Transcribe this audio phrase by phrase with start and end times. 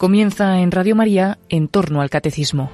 [0.00, 2.70] Comienza en Radio María en torno al catecismo.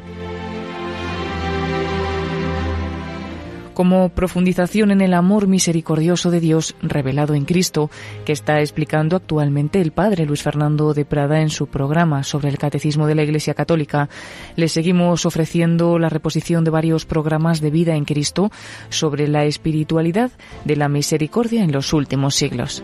[3.74, 7.90] como profundización en el amor misericordioso de Dios revelado en Cristo,
[8.24, 12.56] que está explicando actualmente el padre Luis Fernando de Prada en su programa sobre el
[12.56, 14.08] Catecismo de la Iglesia Católica.
[14.54, 18.50] Le seguimos ofreciendo la reposición de varios programas de vida en Cristo
[18.88, 20.30] sobre la espiritualidad
[20.64, 22.82] de la misericordia en los últimos siglos.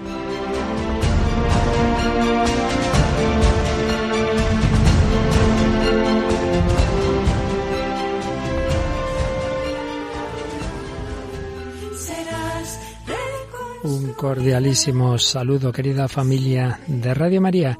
[14.22, 17.76] Cordialísimo saludo, querida familia de Radio María.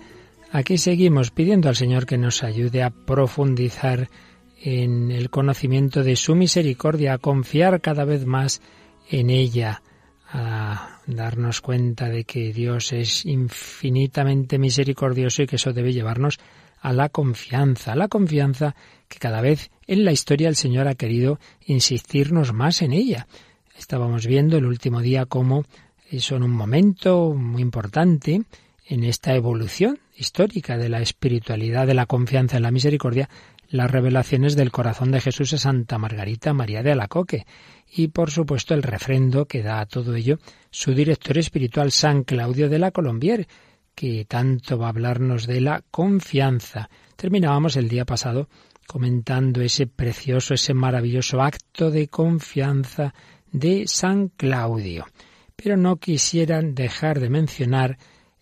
[0.50, 4.09] Aquí seguimos pidiendo al Señor que nos ayude a profundizar
[4.60, 8.60] en el conocimiento de su misericordia, a confiar cada vez más
[9.09, 9.83] en ella,
[10.33, 16.41] a darnos cuenta de que Dios es infinitamente misericordioso y que eso debe llevarnos
[16.80, 18.74] a la confianza, a la confianza
[19.06, 23.28] que cada vez en la historia el Señor ha querido insistirnos más en ella.
[23.78, 25.64] Estábamos viendo el último día cómo
[26.20, 28.42] son un momento muy importante
[28.86, 33.28] en esta evolución histórica de la espiritualidad, de la confianza en la misericordia,
[33.68, 37.46] las revelaciones del corazón de Jesús a Santa Margarita María de Alacoque
[37.90, 40.38] y por supuesto el refrendo que da a todo ello
[40.70, 43.46] su director espiritual San Claudio de la Colombier,
[43.94, 46.90] que tanto va a hablarnos de la confianza.
[47.16, 48.48] Terminábamos el día pasado
[48.86, 53.14] comentando ese precioso, ese maravilloso acto de confianza
[53.50, 55.06] de San Claudio
[55.56, 57.98] pero no quisieran dejar de mencionar,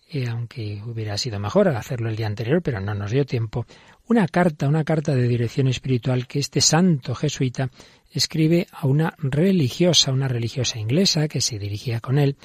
[0.09, 3.65] eh, aunque hubiera sido mejor hacerlo el día anterior, pero no nos dio tiempo,
[4.07, 7.69] una carta, una carta de dirección espiritual que este santo jesuita
[8.11, 12.35] escribe a una religiosa, una religiosa inglesa que se dirigía con él,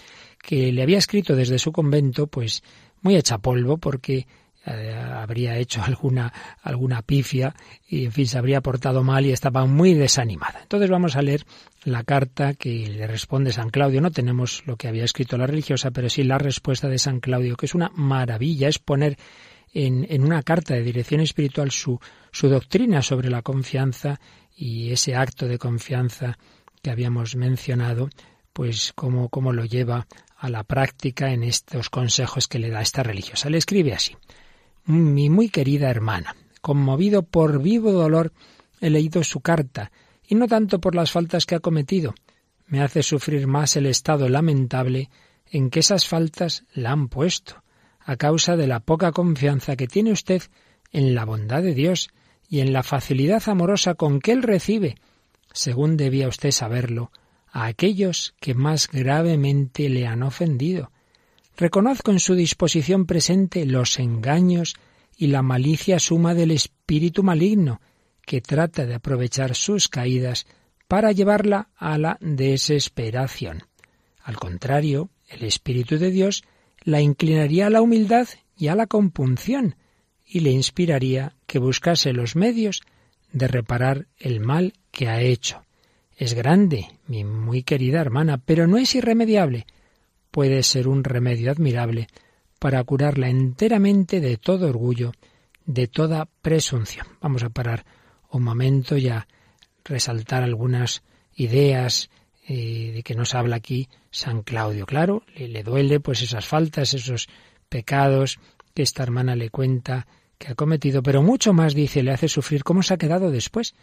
[0.40, 2.62] que le había escrito desde su convento, pues
[3.02, 4.26] muy hecha polvo, porque
[4.64, 7.54] eh, habría hecho alguna, alguna pifia
[7.88, 10.60] y, en fin, se habría portado mal y estaba muy desanimada.
[10.62, 11.44] Entonces vamos a leer
[11.86, 14.00] la carta que le responde San Claudio.
[14.00, 17.56] No tenemos lo que había escrito la religiosa, pero sí la respuesta de San Claudio,
[17.56, 19.16] que es una maravilla, es poner
[19.72, 22.00] en, una carta de dirección espiritual su,
[22.32, 24.20] su doctrina sobre la confianza
[24.56, 26.38] y ese acto de confianza
[26.82, 28.10] que habíamos mencionado,
[28.52, 33.04] pues cómo, cómo lo lleva a la práctica en estos consejos que le da esta
[33.04, 33.48] religiosa.
[33.48, 34.16] Le escribe así
[34.86, 36.34] mi muy querida hermana.
[36.60, 38.32] Conmovido por vivo dolor,
[38.80, 39.92] he leído su carta,
[40.26, 42.14] y no tanto por las faltas que ha cometido.
[42.66, 45.10] Me hace sufrir más el estado lamentable
[45.50, 47.62] en que esas faltas la han puesto,
[48.00, 50.42] a causa de la poca confianza que tiene usted
[50.92, 52.10] en la bondad de Dios
[52.48, 54.96] y en la facilidad amorosa con que Él recibe,
[55.52, 57.12] según debía usted saberlo,
[57.50, 60.90] a aquellos que más gravemente le han ofendido,
[61.56, 64.76] Reconozco en su disposición presente los engaños
[65.16, 67.80] y la malicia suma del espíritu maligno,
[68.26, 70.46] que trata de aprovechar sus caídas
[70.86, 73.62] para llevarla a la desesperación.
[74.22, 76.44] Al contrario, el Espíritu de Dios
[76.82, 78.28] la inclinaría a la humildad
[78.58, 79.76] y a la compunción,
[80.26, 82.82] y le inspiraría que buscase los medios
[83.32, 85.62] de reparar el mal que ha hecho.
[86.16, 89.66] Es grande, mi muy querida hermana, pero no es irremediable
[90.36, 92.08] puede ser un remedio admirable
[92.58, 95.12] para curarla enteramente de todo orgullo,
[95.64, 97.06] de toda presunción.
[97.22, 97.86] Vamos a parar
[98.30, 99.26] un momento y a
[99.84, 101.02] resaltar algunas
[101.34, 102.10] ideas
[102.48, 104.86] eh, de que nos habla aquí San Claudio.
[104.86, 107.28] Claro, le, le duele pues esas faltas, esos
[107.68, 108.38] pecados
[108.74, 110.06] que esta hermana le cuenta
[110.38, 113.74] que ha cometido, pero mucho más dice, le hace sufrir cómo se ha quedado después.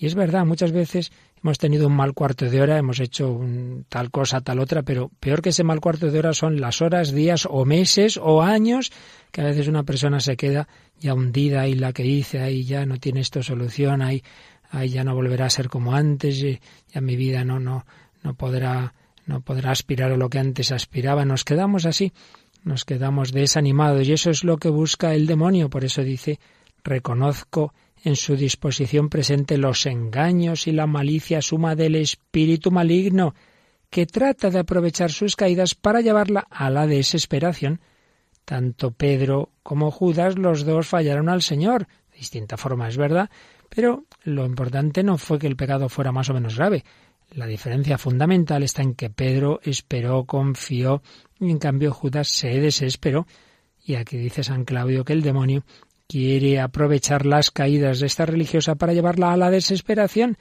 [0.00, 1.10] Y es verdad, muchas veces
[1.42, 3.40] hemos tenido un mal cuarto de hora, hemos hecho
[3.88, 7.12] tal cosa, tal otra, pero peor que ese mal cuarto de hora son las horas,
[7.12, 8.92] días o meses o años
[9.32, 10.68] que a veces una persona se queda
[11.00, 14.22] ya hundida y la que dice, ahí ya no tiene esto solución, ahí,
[14.70, 17.84] ahí ya no volverá a ser como antes, ya mi vida no, no,
[18.22, 18.94] no podrá,
[19.26, 21.24] no podrá aspirar a lo que antes aspiraba.
[21.24, 22.12] Nos quedamos así,
[22.62, 25.68] nos quedamos desanimados y eso es lo que busca el demonio.
[25.68, 26.38] Por eso dice,
[26.84, 27.74] reconozco
[28.04, 33.34] en su disposición presente los engaños y la malicia suma del espíritu maligno,
[33.90, 37.80] que trata de aprovechar sus caídas para llevarla a la desesperación.
[38.44, 43.30] Tanto Pedro como Judas, los dos fallaron al Señor, de distinta forma, es verdad,
[43.68, 46.84] pero lo importante no fue que el pecado fuera más o menos grave.
[47.30, 51.02] La diferencia fundamental está en que Pedro esperó, confió,
[51.38, 53.26] y en cambio Judas se desesperó.
[53.84, 55.64] Y aquí dice San Claudio que el demonio
[56.08, 60.38] quiere aprovechar las caídas de esta religiosa para llevarla a la desesperación.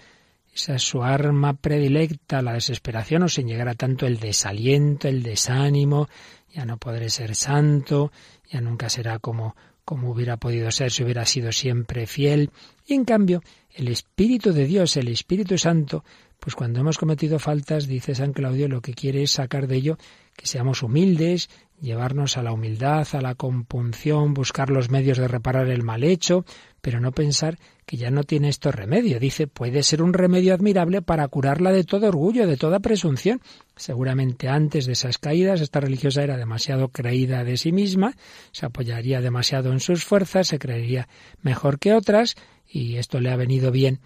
[0.55, 5.21] Esa es su arma predilecta, la desesperación, o sin llegar a tanto el desaliento, el
[5.21, 6.07] desánimo,
[6.51, 8.11] ya no podré ser santo,
[8.49, 9.55] ya nunca será como,
[9.85, 12.49] como hubiera podido ser si hubiera sido siempre fiel.
[12.87, 13.43] Y en cambio,
[13.75, 16.03] el Espíritu de Dios, el Espíritu Santo,
[16.39, 19.97] pues cuando hemos cometido faltas, dice San Claudio, lo que quiere es sacar de ello
[20.35, 21.49] que seamos humildes,
[21.79, 26.45] llevarnos a la humildad, a la compunción, buscar los medios de reparar el mal hecho,
[26.81, 29.19] pero no pensar que ya no tiene esto remedio.
[29.19, 33.41] Dice, puede ser un remedio admirable para curarla de todo orgullo, de toda presunción.
[33.75, 38.15] Seguramente antes de esas caídas, esta religiosa era demasiado creída de sí misma,
[38.51, 41.07] se apoyaría demasiado en sus fuerzas, se creería
[41.41, 42.35] mejor que otras,
[42.67, 43.99] y esto le ha venido bien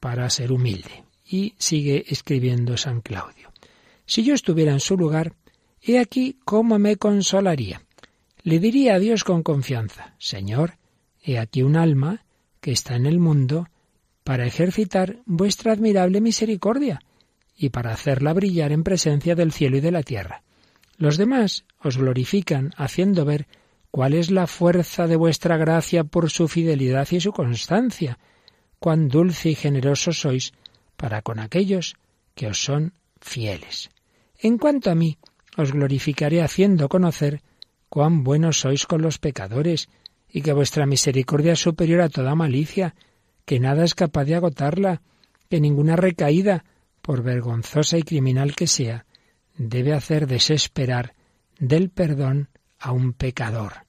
[0.00, 1.04] para ser humilde.
[1.28, 3.50] Y sigue escribiendo San Claudio.
[4.06, 5.32] Si yo estuviera en su lugar,
[5.86, 7.82] he aquí cómo me consolaría.
[8.42, 10.78] Le diría a Dios con confianza, Señor,
[11.22, 12.24] he aquí un alma
[12.60, 13.68] que está en el mundo
[14.24, 17.00] para ejercitar vuestra admirable misericordia
[17.56, 20.42] y para hacerla brillar en presencia del cielo y de la tierra.
[20.98, 23.46] Los demás os glorifican haciendo ver
[23.90, 28.18] cuál es la fuerza de vuestra gracia por su fidelidad y su constancia,
[28.78, 30.52] cuán dulce y generoso sois
[30.96, 31.96] para con aquellos
[32.34, 33.90] que os son fieles.
[34.38, 35.18] En cuanto a mí,
[35.56, 37.42] os glorificaré haciendo conocer
[37.88, 39.88] cuán buenos sois con los pecadores,
[40.28, 42.94] y que vuestra misericordia es superior a toda malicia,
[43.44, 45.02] que nada es capaz de agotarla,
[45.48, 46.64] que ninguna recaída,
[47.00, 49.06] por vergonzosa y criminal que sea,
[49.56, 51.14] debe hacer desesperar
[51.58, 52.48] del perdón
[52.78, 53.86] a un pecador.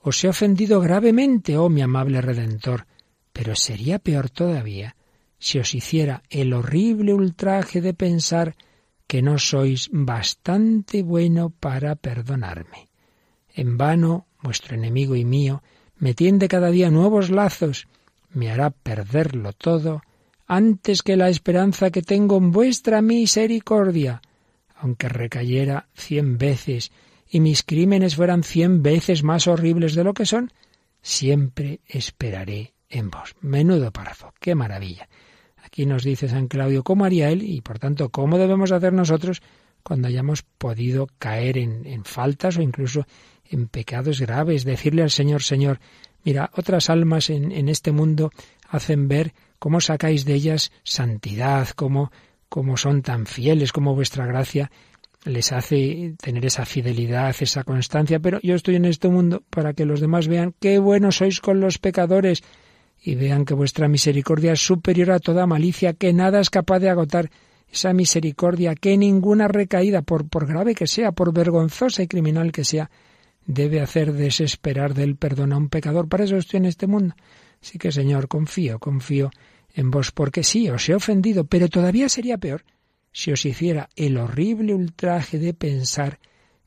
[0.00, 2.86] Os he ofendido gravemente, oh mi amable Redentor,
[3.32, 4.96] pero sería peor todavía
[5.38, 8.56] si os hiciera el horrible ultraje de pensar
[9.06, 12.88] que no sois bastante bueno para perdonarme.
[13.54, 15.62] En vano vuestro enemigo y mío
[15.96, 17.88] me tiende cada día nuevos lazos,
[18.30, 20.02] me hará perderlo todo
[20.46, 24.22] antes que la esperanza que tengo en vuestra misericordia,
[24.76, 26.92] aunque recayera cien veces
[27.28, 30.52] y mis crímenes fueran cien veces más horribles de lo que son,
[31.02, 33.34] siempre esperaré en vos.
[33.40, 35.08] Menudo párrafo, qué maravilla.
[35.66, 39.42] Aquí nos dice San Claudio cómo haría él y por tanto cómo debemos hacer nosotros
[39.82, 43.04] cuando hayamos podido caer en, faltas o incluso
[43.50, 44.64] en pecados graves.
[44.64, 45.80] Decirle al Señor, Señor,
[46.24, 48.30] mira, otras almas en, en este mundo
[48.68, 52.12] hacen ver cómo sacáis de ellas santidad, cómo,
[52.48, 54.70] cómo son tan fieles, cómo vuestra gracia
[55.24, 59.84] les hace tener esa fidelidad, esa constancia, pero yo estoy en este mundo para que
[59.84, 62.44] los demás vean qué buenos sois con los pecadores,
[63.06, 66.90] y vean que vuestra misericordia es superior a toda malicia, que nada es capaz de
[66.90, 67.30] agotar
[67.70, 72.64] esa misericordia, que ninguna recaída, por, por grave que sea, por vergonzosa y criminal que
[72.64, 72.90] sea,
[73.46, 76.08] debe hacer desesperar del perdón a un pecador.
[76.08, 77.14] Para eso estoy en este mundo.
[77.62, 79.30] Así que, Señor, confío, confío
[79.72, 82.64] en vos, porque sí, os he ofendido, pero todavía sería peor
[83.12, 86.18] si os hiciera el horrible ultraje de pensar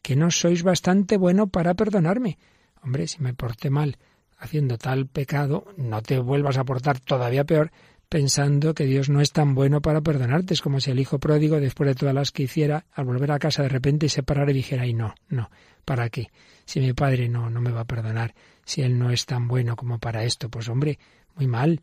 [0.01, 2.37] que no sois bastante bueno para perdonarme.
[2.81, 3.97] Hombre, si me porté mal
[4.39, 7.71] haciendo tal pecado, no te vuelvas a portar todavía peor
[8.07, 10.55] pensando que Dios no es tan bueno para perdonarte.
[10.55, 13.39] Es como si el hijo pródigo, después de todas las que hiciera, al volver a
[13.39, 15.51] casa de repente se parara y dijera, y no, no,
[15.85, 16.31] ¿para qué?
[16.65, 18.33] Si mi padre no, no me va a perdonar,
[18.65, 20.97] si él no es tan bueno como para esto, pues hombre,
[21.35, 21.81] muy mal.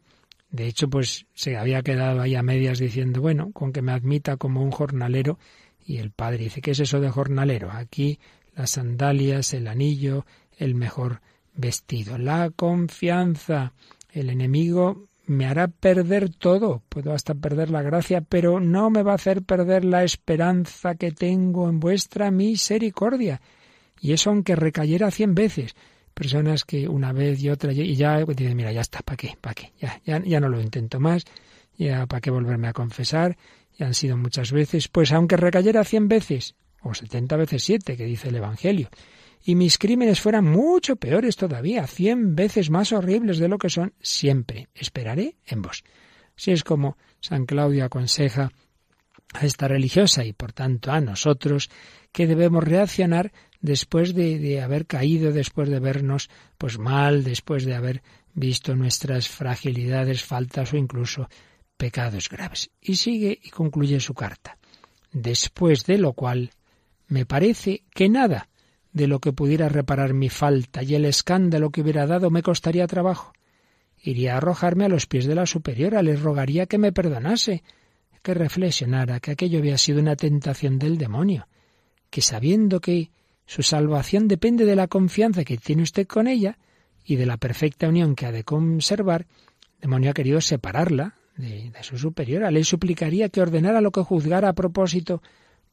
[0.51, 4.37] De hecho, pues se había quedado ahí a medias diciendo, bueno, con que me admita
[4.37, 5.39] como un jornalero,
[5.85, 7.71] y el padre dice, ¿qué es eso de jornalero?
[7.71, 8.19] Aquí
[8.55, 10.27] las sandalias, el anillo,
[10.57, 11.21] el mejor
[11.57, 12.19] vestido.
[12.19, 13.73] La confianza.
[14.11, 19.13] El enemigo me hará perder todo, puedo hasta perder la gracia, pero no me va
[19.13, 23.41] a hacer perder la esperanza que tengo en vuestra misericordia.
[24.01, 25.75] Y eso aunque recayera cien veces.
[26.15, 29.35] Personas que una vez y otra y ya dicen, mira, ya está, ¿para qué?
[29.39, 29.73] ¿Para qué?
[29.79, 31.25] Ya, ya, ya no lo intento más,
[31.77, 33.37] ya para qué volverme a confesar,
[33.79, 34.89] ya han sido muchas veces.
[34.89, 38.89] Pues aunque recayera cien veces, o setenta veces siete, que dice el Evangelio,
[39.49, 43.95] y mis crímenes fueran mucho peores todavía, cien veces más horribles de lo que son,
[44.01, 45.85] siempre esperaré en vos.
[46.35, 48.51] Si es como San Claudio aconseja
[49.33, 51.71] a esta religiosa y por tanto a nosotros
[52.11, 57.77] que debemos reaccionar después de, de, haber caído, después de vernos pues mal, después de
[57.77, 58.03] haber
[58.35, 61.29] visto nuestras fragilidades, faltas o incluso
[61.77, 62.71] pecados graves.
[62.81, 64.59] Y sigue y concluye su carta.
[65.13, 66.51] Después de lo cual
[67.07, 68.49] me parece que nada
[68.97, 72.87] de lo que pudiera reparar mi falta y el escándalo que hubiera dado me costaría
[72.87, 73.35] trabajo.
[74.03, 77.63] Iría a arrojarme a los pies de la superiora, le rogaría que me perdonase,
[78.23, 81.47] que reflexionara que aquello había sido una tentación del demonio,
[82.09, 83.11] que sabiendo que
[83.45, 86.57] su salvación depende de la confianza que tiene usted con ella
[87.05, 89.27] y de la perfecta unión que ha de conservar,
[89.75, 92.51] el demonio ha querido separarla de, de su superiora.
[92.51, 95.21] Le suplicaría que ordenara lo que juzgara a propósito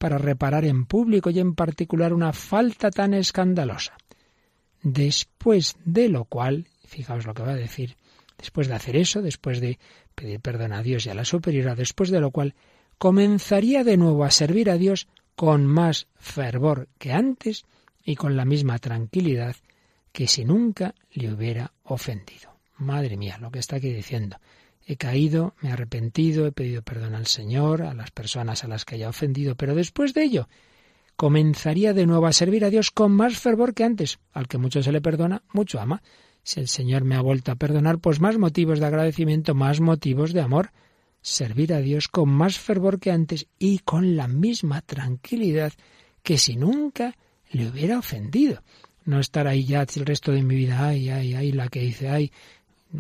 [0.04, 3.96] para reparar en público y en particular una falta tan escandalosa.
[4.82, 7.96] después de lo cual, fijaos lo que va a decir,
[8.38, 9.80] después de hacer eso, después de
[10.14, 12.54] pedir perdón a Dios y a la superiora, después de lo cual
[12.98, 15.08] comenzaría de nuevo a servir a Dios
[15.38, 17.64] con más fervor que antes
[18.04, 19.56] y con la misma tranquilidad
[20.12, 22.58] que si nunca le hubiera ofendido.
[22.76, 24.36] Madre mía, lo que está aquí diciendo.
[24.86, 28.86] He caído, me he arrepentido, he pedido perdón al Señor, a las personas a las
[28.86, 30.48] que haya ofendido, pero después de ello
[31.16, 34.20] comenzaría de nuevo a servir a Dios con más fervor que antes.
[34.32, 36.02] Al que mucho se le perdona, mucho ama.
[36.44, 40.34] Si el Señor me ha vuelto a perdonar, pues más motivos de agradecimiento, más motivos
[40.34, 40.72] de amor.
[41.22, 45.72] Servir a Dios con más fervor que antes y con la misma tranquilidad
[46.22, 47.16] que si nunca
[47.52, 48.62] le hubiera ofendido.
[49.06, 52.10] No estar ahí ya el resto de mi vida, ay, ay, ay, la que dice,
[52.10, 52.32] ay,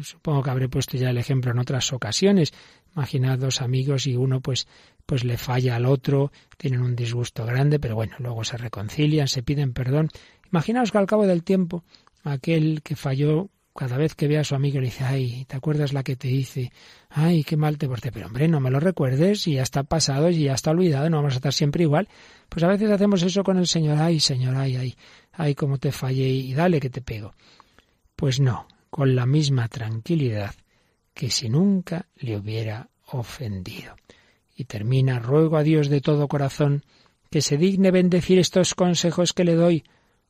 [0.01, 2.53] supongo que habré puesto ya el ejemplo en otras ocasiones.
[2.95, 4.67] Imaginad dos amigos y uno pues
[5.05, 9.43] pues le falla al otro, tienen un disgusto grande, pero bueno, luego se reconcilian, se
[9.43, 10.09] piden perdón.
[10.51, 11.83] Imaginaos que al cabo del tiempo,
[12.23, 15.93] aquel que falló, cada vez que ve a su amigo le dice, ay, ¿te acuerdas
[15.93, 16.71] la que te hice?
[17.09, 18.11] Ay, qué mal te porté.
[18.11, 21.17] Pero hombre, no me lo recuerdes y ya está pasado y ya está olvidado, no
[21.17, 22.07] vamos a estar siempre igual.
[22.49, 24.95] Pues a veces hacemos eso con el Señor, ay, Señor, ay, ay,
[25.31, 27.33] ay, cómo te fallé y dale que te pego.
[28.15, 30.53] Pues no, con la misma tranquilidad
[31.15, 33.95] que si nunca le hubiera ofendido.
[34.55, 36.83] Y termina, ruego a Dios de todo corazón
[37.31, 39.83] que se digne bendecir estos consejos que le doy,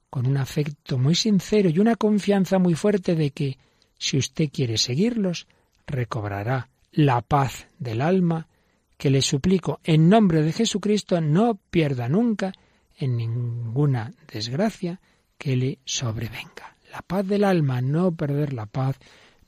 [0.09, 3.57] con un afecto muy sincero y una confianza muy fuerte de que,
[3.97, 5.45] si usted quiere seguirlos,
[5.85, 8.47] recobrará la paz del alma,
[8.97, 12.53] que le suplico en nombre de Jesucristo no pierda nunca
[12.97, 15.01] en ninguna desgracia
[15.37, 16.72] que le sobrevenga.
[16.93, 18.99] La paz del alma, no perder la paz,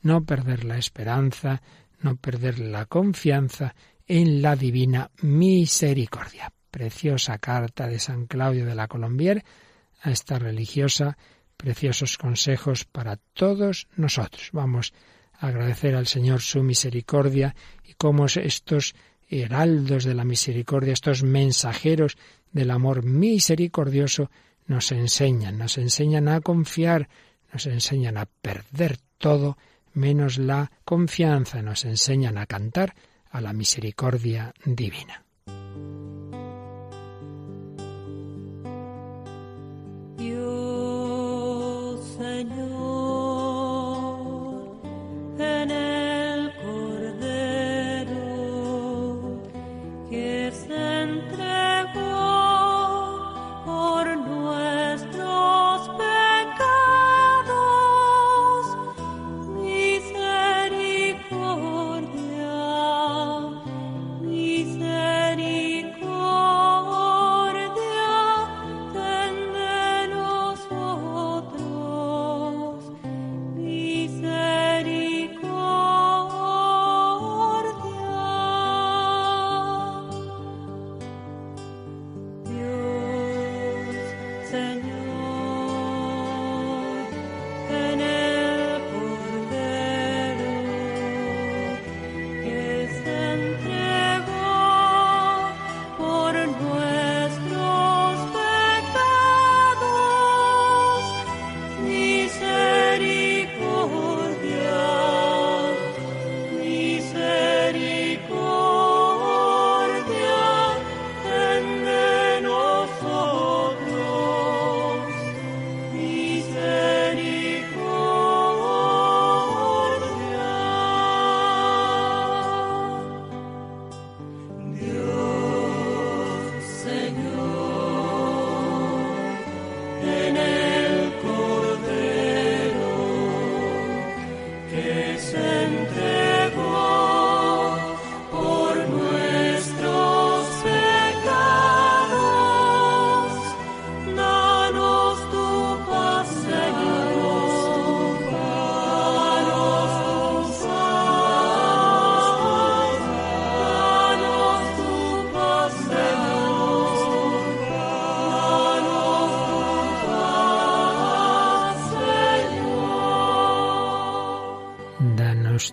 [0.02, 1.62] no perder la esperanza,
[2.00, 6.52] no perder la confianza en la divina misericordia.
[6.72, 9.44] Preciosa carta de San Claudio de la Colombier
[10.02, 11.16] a esta religiosa,
[11.56, 14.50] preciosos consejos para todos nosotros.
[14.52, 14.92] Vamos
[15.38, 18.96] a agradecer al Señor su misericordia y cómo estos
[19.28, 22.18] heraldos de la misericordia, estos mensajeros
[22.50, 24.32] del amor misericordioso
[24.66, 27.08] nos enseñan, nos enseñan a confiar,
[27.52, 29.56] nos enseñan a perder todo
[29.94, 32.94] menos la confianza, nos enseñan a cantar
[33.30, 35.22] a la misericordia divina.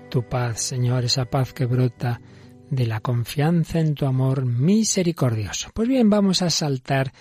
[0.10, 2.22] Tu paz, Señor, esa paz que brota
[2.70, 5.70] de la confianza en tu amor misericordioso.
[5.74, 7.14] Pues bien, vamos a saltar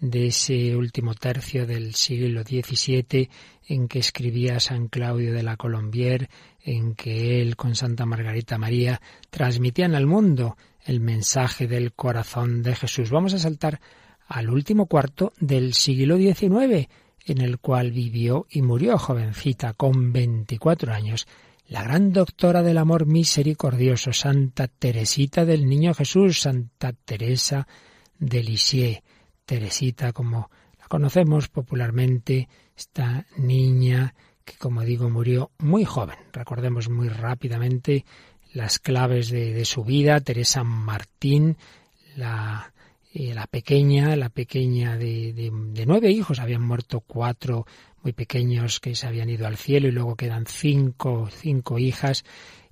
[0.00, 3.28] de ese último tercio del siglo XVII
[3.66, 6.28] en que escribía San Claudio de la Colombier,
[6.62, 12.74] en que él con Santa Margarita María transmitían al mundo el mensaje del corazón de
[12.74, 13.10] Jesús.
[13.10, 13.80] Vamos a saltar
[14.26, 16.88] al último cuarto del siglo XIX,
[17.26, 21.26] en el cual vivió y murió jovencita con 24 años
[21.68, 27.68] la gran doctora del amor misericordioso, Santa Teresita del Niño Jesús, Santa Teresa
[28.18, 29.02] de Lisieux,
[29.44, 36.16] Teresita como la conocemos popularmente, esta niña que como digo murió muy joven.
[36.32, 38.06] Recordemos muy rápidamente
[38.54, 41.58] las claves de, su vida, Teresa Martín,
[42.16, 42.72] la,
[43.18, 47.66] la pequeña, la pequeña de, de, nueve hijos, habían muerto cuatro
[48.02, 52.24] muy pequeños que se habían ido al cielo y luego quedan cinco, cinco hijas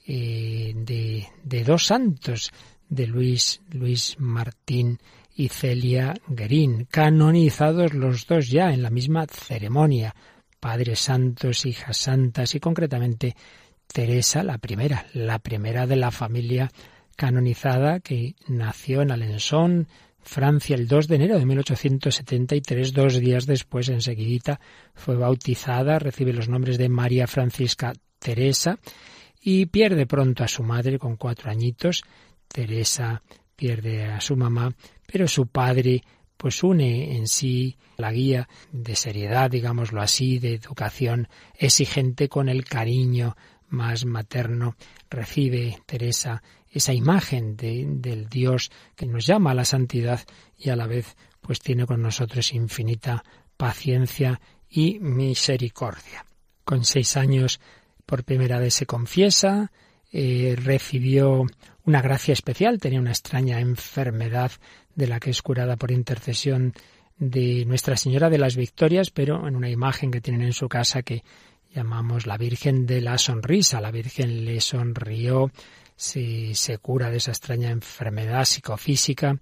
[0.06, 2.52] eh, de, de, dos santos,
[2.88, 4.98] de Luis, Luis Martín
[5.34, 10.14] y Celia Guerín, canonizados los dos ya en la misma ceremonia,
[10.60, 13.34] padres santos, hijas santas y concretamente
[13.92, 16.70] Teresa la primera, la primera de la familia
[17.16, 19.88] canonizada que nació en Alençon,
[20.26, 24.58] Francia el 2 de enero de 1873, dos días después, enseguidita,
[24.92, 28.80] fue bautizada, recibe los nombres de María Francisca Teresa
[29.40, 32.02] y pierde pronto a su madre con cuatro añitos.
[32.48, 33.22] Teresa
[33.54, 34.74] pierde a su mamá,
[35.06, 36.02] pero su padre
[36.36, 42.64] pues une en sí la guía de seriedad, digámoslo así, de educación exigente con el
[42.64, 43.36] cariño
[43.68, 44.74] más materno.
[45.08, 46.42] Recibe Teresa
[46.78, 50.20] esa imagen de, del Dios que nos llama a la santidad
[50.58, 53.24] y a la vez pues tiene con nosotros infinita
[53.56, 56.24] paciencia y misericordia.
[56.64, 57.60] Con seis años
[58.04, 59.70] por primera vez se confiesa,
[60.12, 61.44] eh, recibió
[61.84, 64.52] una gracia especial, tenía una extraña enfermedad
[64.94, 66.72] de la que es curada por intercesión
[67.18, 71.02] de Nuestra Señora de las Victorias, pero en una imagen que tienen en su casa
[71.02, 71.22] que
[71.74, 73.80] llamamos la Virgen de la Sonrisa.
[73.80, 75.50] La Virgen le sonrió,
[75.96, 79.38] si se cura de esa extraña enfermedad psicofísica.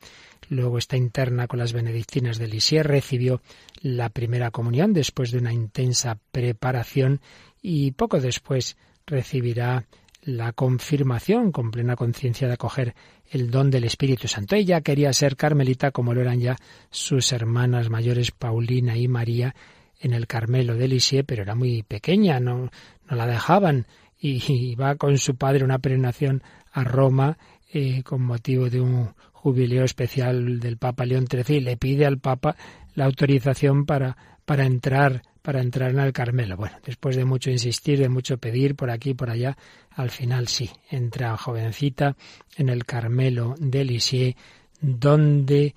[0.48, 3.42] Luego está interna con las benedictinas de Lisieux, recibió
[3.80, 7.20] la primera comunión después de una intensa preparación
[7.60, 9.86] y poco después recibirá
[10.22, 12.94] la confirmación con plena conciencia de acoger
[13.30, 14.56] el don del Espíritu Santo.
[14.56, 16.56] Ella quería ser carmelita como lo eran ya
[16.90, 19.54] sus hermanas mayores Paulina y María
[20.00, 22.70] en el Carmelo de Lisieux, pero era muy pequeña, no,
[23.08, 23.86] no la dejaban
[24.18, 27.36] y va con su padre una peregrinación a Roma
[27.72, 32.18] eh, con motivo de un jubileo especial del Papa León XIII y le pide al
[32.18, 32.56] Papa
[32.94, 36.56] la autorización para, para entrar para entrar en el Carmelo.
[36.56, 39.58] Bueno, después de mucho insistir, de mucho pedir por aquí y por allá,
[39.90, 42.16] al final sí, entra jovencita
[42.56, 44.36] en el Carmelo de Lisieux,
[44.80, 45.74] donde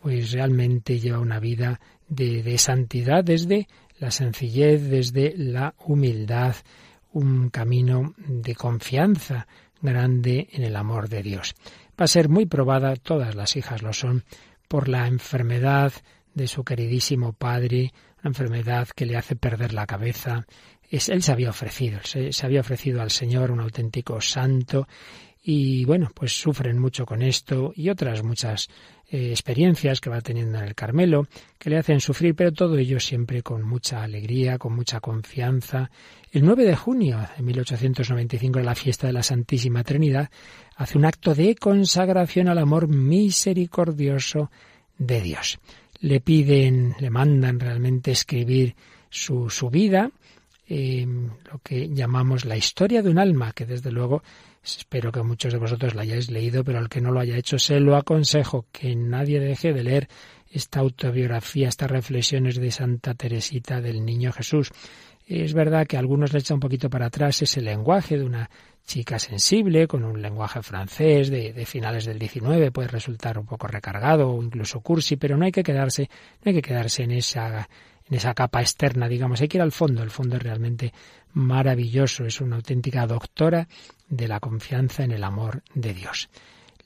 [0.00, 3.66] pues realmente lleva una vida de, de santidad desde
[3.98, 6.54] la sencillez, desde la humildad,
[7.12, 9.46] un camino de confianza
[9.80, 11.54] grande en el amor de Dios.
[12.00, 14.24] Va a ser muy probada, todas las hijas lo son,
[14.68, 15.92] por la enfermedad
[16.34, 20.46] de su queridísimo padre, una enfermedad que le hace perder la cabeza.
[20.90, 24.86] Él se había ofrecido, se, se había ofrecido al Señor, un auténtico santo,
[25.42, 28.68] y bueno, pues sufren mucho con esto y otras muchas
[29.10, 31.26] eh, experiencias que va teniendo en el Carmelo
[31.58, 35.90] que le hacen sufrir, pero todo ello siempre con mucha alegría, con mucha confianza.
[36.30, 40.28] El 9 de junio de 1895, en la fiesta de la Santísima Trinidad,
[40.76, 44.50] hace un acto de consagración al amor misericordioso
[44.98, 45.58] de Dios.
[46.00, 48.76] Le piden, le mandan realmente escribir
[49.08, 50.10] su, su vida,
[50.68, 51.06] eh,
[51.50, 54.22] lo que llamamos la historia de un alma, que desde luego
[54.62, 57.58] Espero que muchos de vosotros la hayáis leído, pero al que no lo haya hecho,
[57.58, 60.08] se lo aconsejo que nadie deje de leer
[60.50, 64.70] esta autobiografía, estas reflexiones de Santa Teresita del Niño Jesús.
[65.26, 68.48] Es verdad que a algunos le echa un poquito para atrás ese lenguaje de una
[68.86, 73.66] chica sensible, con un lenguaje francés de, de, finales del XIX, puede resultar un poco
[73.66, 76.08] recargado o incluso cursi, pero no hay que quedarse,
[76.42, 77.68] no hay que quedarse en esa
[78.08, 79.40] en esa capa externa, digamos.
[79.40, 80.02] Hay que ir al fondo.
[80.02, 80.92] El fondo es realmente
[81.32, 82.24] maravilloso.
[82.24, 83.68] Es una auténtica doctora
[84.08, 86.28] de la confianza en el amor de Dios.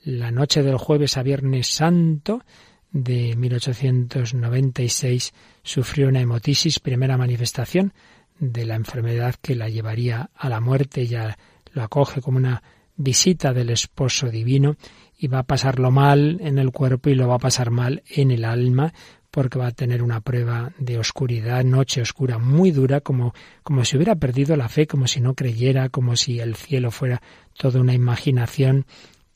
[0.03, 2.43] La noche del jueves a Viernes Santo
[2.91, 5.33] de 1896
[5.63, 7.93] sufrió una hemotisis, primera manifestación
[8.39, 11.07] de la enfermedad que la llevaría a la muerte.
[11.07, 11.37] Ya
[11.71, 12.61] lo acoge como una
[12.95, 14.75] visita del esposo divino
[15.23, 18.29] y va a pasarlo mal en el cuerpo y lo va a pasar mal en
[18.29, 18.93] el alma
[19.31, 23.33] porque va a tener una prueba de oscuridad, noche oscura muy dura, como,
[23.63, 27.21] como si hubiera perdido la fe, como si no creyera, como si el cielo fuera
[27.57, 28.85] toda una imaginación,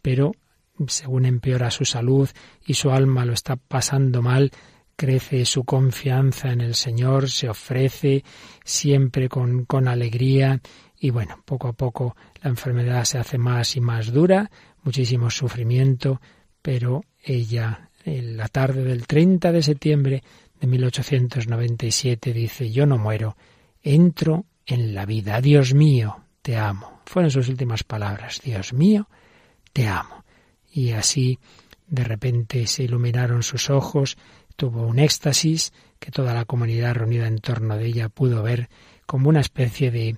[0.01, 0.33] pero
[0.87, 2.29] según empeora su salud
[2.65, 4.51] y su alma lo está pasando mal,
[4.97, 8.25] crece su confianza en el Señor, se ofrece
[8.65, 10.59] siempre con, con alegría
[10.99, 14.51] y bueno, poco a poco la enfermedad se hace más y más dura,
[14.87, 16.21] muchísimo sufrimiento,
[16.61, 20.23] pero ella en la tarde del 30 de septiembre
[20.61, 23.35] de 1897 dice, yo no muero,
[23.83, 25.41] entro en la vida.
[25.41, 27.01] Dios mío, te amo.
[27.05, 28.39] Fueron sus últimas palabras.
[28.41, 29.09] Dios mío,
[29.73, 30.23] te amo.
[30.71, 31.37] Y así
[31.85, 34.17] de repente se iluminaron sus ojos,
[34.55, 38.69] tuvo un éxtasis que toda la comunidad reunida en torno de ella pudo ver
[39.05, 40.15] como una especie de,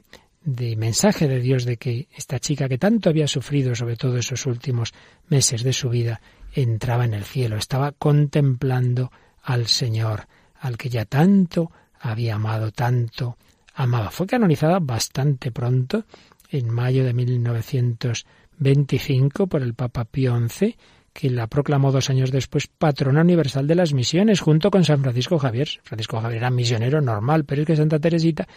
[0.55, 4.45] de mensaje de Dios de que esta chica que tanto había sufrido, sobre todo esos
[4.45, 4.93] últimos
[5.27, 6.21] meses de su vida,
[6.53, 9.11] entraba en el cielo, estaba contemplando
[9.43, 10.27] al Señor,
[10.59, 13.37] al que ya tanto había amado, tanto
[13.75, 14.11] amaba.
[14.11, 16.05] Fue canonizada bastante pronto,
[16.49, 20.75] en mayo de 1925, por el Papa Pío XI,
[21.19, 25.37] que la proclamó dos años después patrona universal de las misiones, junto con San Francisco
[25.37, 25.67] Javier.
[25.83, 28.47] Francisco Javier era misionero normal, pero es que Santa Teresita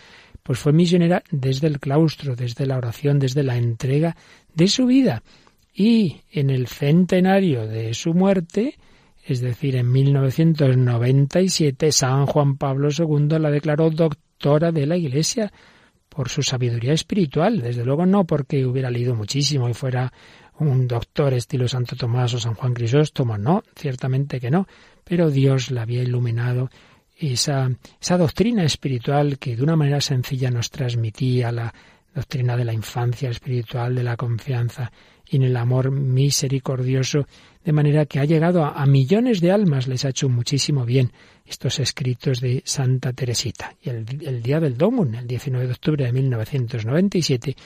[0.45, 4.15] pues fue misionera desde el claustro, desde la oración, desde la entrega
[4.55, 5.25] de su vida.
[5.75, 8.79] Y en el centenario de su muerte,
[9.25, 15.53] es decir, en 1997, San Juan Pablo II la declaró doctora de la Iglesia
[16.09, 20.13] por su sabiduría espiritual, desde luego no porque hubiera leído muchísimo y fuera
[20.71, 24.67] un doctor estilo Santo Tomás o San Juan Crisóstomo, no, ciertamente que no,
[25.05, 26.71] pero Dios la había iluminado
[27.17, 27.71] esa,
[28.01, 31.73] esa doctrina espiritual que de una manera sencilla nos transmitía la
[32.15, 34.93] doctrina de la infancia espiritual, de la confianza
[35.29, 37.27] y en el amor misericordioso,
[37.65, 41.11] de manera que ha llegado a, millones de almas, les ha hecho muchísimo bien
[41.47, 43.75] estos escritos de Santa Teresita.
[43.81, 47.57] Y el, el día del Domun, el 19 de octubre de 1997,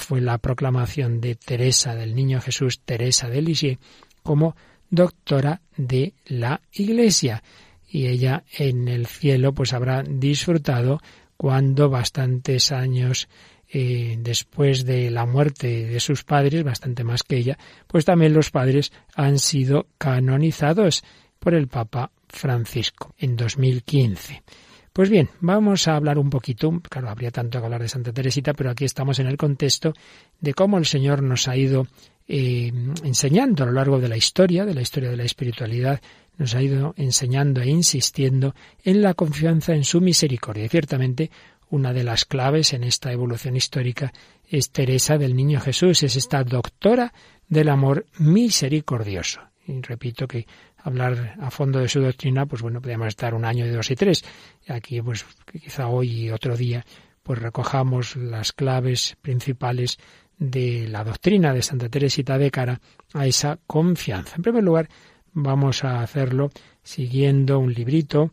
[0.00, 3.78] fue la proclamación de Teresa del Niño Jesús, Teresa de Lisieux,
[4.22, 4.56] como
[4.90, 7.42] doctora de la Iglesia
[7.88, 11.00] y ella en el cielo pues habrá disfrutado
[11.36, 13.28] cuando bastantes años
[13.72, 18.50] eh, después de la muerte de sus padres, bastante más que ella, pues también los
[18.50, 21.04] padres han sido canonizados
[21.38, 24.42] por el Papa Francisco en 2015.
[24.92, 28.54] Pues bien, vamos a hablar un poquito, claro, habría tanto que hablar de Santa Teresita,
[28.54, 29.94] pero aquí estamos en el contexto
[30.40, 31.86] de cómo el Señor nos ha ido
[32.26, 32.72] eh,
[33.04, 36.00] enseñando a lo largo de la historia, de la historia de la espiritualidad,
[36.38, 40.64] nos ha ido enseñando e insistiendo en la confianza en su misericordia.
[40.64, 41.30] Y ciertamente
[41.70, 44.12] una de las claves en esta evolución histórica
[44.48, 47.12] es Teresa del Niño Jesús, es esta doctora
[47.48, 49.40] del amor misericordioso.
[49.66, 50.46] Y repito que
[50.82, 54.24] hablar a fondo de su doctrina, pues bueno, podríamos estar un año, dos y tres.
[54.68, 56.84] Aquí, pues quizá hoy y otro día,
[57.22, 59.98] pues recojamos las claves principales
[60.38, 62.80] de la doctrina de Santa Teresita de cara
[63.12, 64.36] a esa confianza.
[64.36, 64.88] En primer lugar,
[65.32, 66.50] Vamos a hacerlo
[66.82, 68.32] siguiendo un librito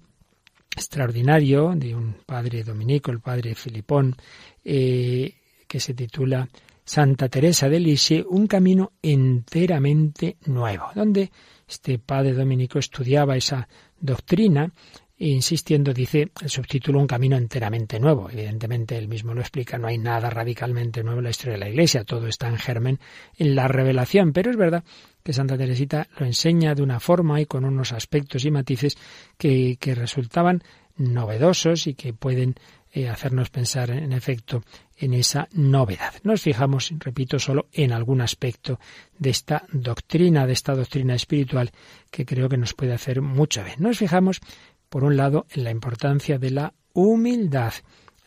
[0.75, 4.15] extraordinario de un padre dominico, el padre Filipón,
[4.63, 5.35] eh,
[5.67, 6.47] que se titula
[6.83, 11.31] Santa Teresa de Lisieux, un camino enteramente nuevo, donde
[11.67, 13.67] este padre dominico estudiaba esa
[13.99, 14.71] doctrina
[15.19, 18.29] insistiendo, dice el subtítulo, un camino enteramente nuevo.
[18.29, 21.69] Evidentemente, él mismo lo explica, no hay nada radicalmente nuevo en la historia de la
[21.69, 22.99] Iglesia, todo está en germen
[23.37, 24.83] en la revelación, pero es verdad
[25.23, 28.97] que Santa Teresita lo enseña de una forma y con unos aspectos y matices
[29.37, 30.61] que, resultaban
[30.97, 32.55] novedosos y que pueden
[32.91, 34.63] eh, hacernos pensar, en efecto,
[34.97, 36.13] en esa novedad.
[36.23, 38.79] Nos fijamos, repito, solo en algún aspecto
[39.17, 41.71] de esta doctrina, de esta doctrina espiritual,
[42.11, 43.77] que creo que nos puede hacer mucho bien.
[43.79, 44.41] Nos fijamos
[44.89, 47.73] por un lado, en la importancia de la humildad,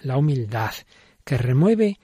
[0.01, 0.73] la humildad
[1.25, 1.99] que remueve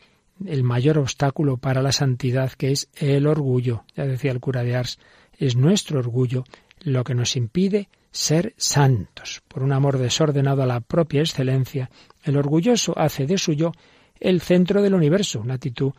[0.44, 3.84] el mayor obstáculo para la santidad, que es el orgullo.
[3.94, 4.98] Ya decía el cura de Ars,
[5.38, 6.44] es nuestro orgullo
[6.80, 9.42] lo que nos impide ser santos.
[9.48, 11.90] Por un amor desordenado a la propia excelencia,
[12.22, 13.72] el orgulloso hace de suyo
[14.20, 15.92] el centro del universo, una actitud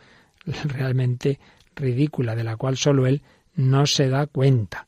[0.64, 1.38] realmente
[1.74, 3.22] ridícula de la cual solo él
[3.54, 4.86] no se da cuenta.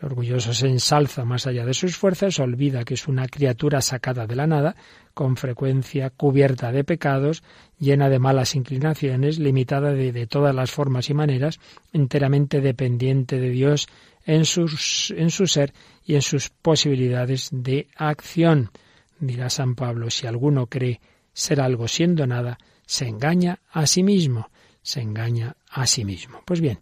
[0.00, 4.26] El orgulloso se ensalza más allá de sus fuerzas, olvida que es una criatura sacada
[4.26, 4.76] de la nada,
[5.12, 7.42] con frecuencia cubierta de pecados,
[7.80, 11.58] llena de malas inclinaciones, limitada de, todas las formas y maneras,
[11.92, 13.88] enteramente dependiente de Dios
[14.24, 15.72] en, sus, en su ser
[16.04, 18.70] y en sus posibilidades de acción.
[19.18, 21.00] Dirá San Pablo, si alguno cree
[21.38, 24.50] ser algo siendo nada, se engaña a sí mismo,
[24.82, 26.42] se engaña a sí mismo.
[26.44, 26.80] Pues bien,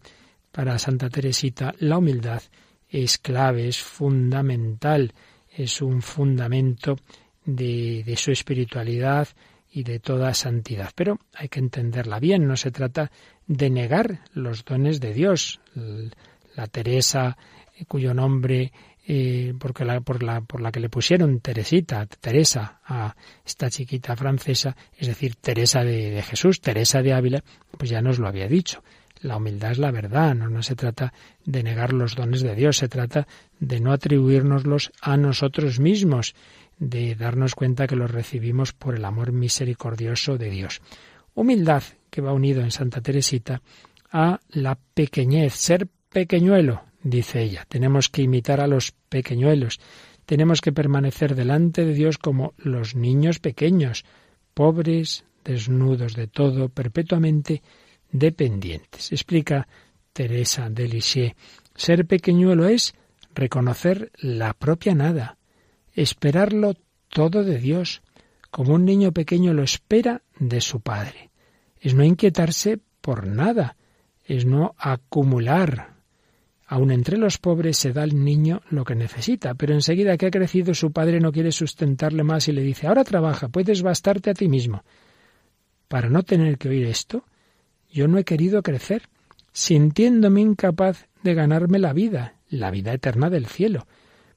[0.50, 2.42] para Santa Teresita la humildad
[2.88, 5.12] es clave, es fundamental,
[5.54, 6.96] es un fundamento
[7.44, 9.28] de, de su espiritualidad
[9.70, 10.90] y de toda santidad.
[10.94, 13.10] Pero hay que entenderla bien, no se trata
[13.46, 15.60] de negar los dones de Dios.
[16.54, 17.36] La Teresa,
[17.76, 18.72] eh, cuyo nombre,
[19.08, 23.14] eh, porque la, por, la, por la que le pusieron Teresita, Teresa, a
[23.44, 27.44] esta chiquita francesa, es decir, Teresa de, Jesús, Teresa de Ávila,
[27.78, 28.82] pues ya nos lo había dicho.
[29.20, 31.12] La humildad es la verdad, no, no se trata
[31.44, 33.28] de negar los dones de Dios, se trata
[33.60, 36.34] de no atribuírnoslos a nosotros mismos,
[36.78, 40.82] de darnos cuenta que los recibimos por el amor misericordioso de Dios.
[41.34, 43.62] Humildad que va unido en Santa Teresita
[44.10, 47.64] a la pequeñez, ser pequeñuelo, dice ella.
[47.68, 49.80] Tenemos que imitar a los pequeñuelos.
[50.26, 54.04] Tenemos que permanecer delante de Dios como los niños pequeños,
[54.54, 57.62] pobres, desnudos de todo, perpetuamente
[58.10, 59.12] dependientes.
[59.12, 59.68] Explica
[60.12, 61.36] Teresa de Lisieux.
[61.74, 62.94] Ser pequeñuelo es
[63.34, 65.36] reconocer la propia nada,
[65.92, 66.74] esperarlo
[67.08, 68.02] todo de Dios,
[68.50, 71.30] como un niño pequeño lo espera de su padre.
[71.78, 73.76] Es no inquietarse por nada,
[74.24, 75.95] es no acumular.
[76.68, 80.30] Aun entre los pobres se da al niño lo que necesita, pero enseguida que ha
[80.30, 84.34] crecido su padre no quiere sustentarle más y le dice ahora trabaja, puedes bastarte a
[84.34, 84.82] ti mismo.
[85.86, 87.24] Para no tener que oír esto,
[87.88, 89.02] yo no he querido crecer,
[89.52, 93.86] sintiéndome incapaz de ganarme la vida, la vida eterna del cielo.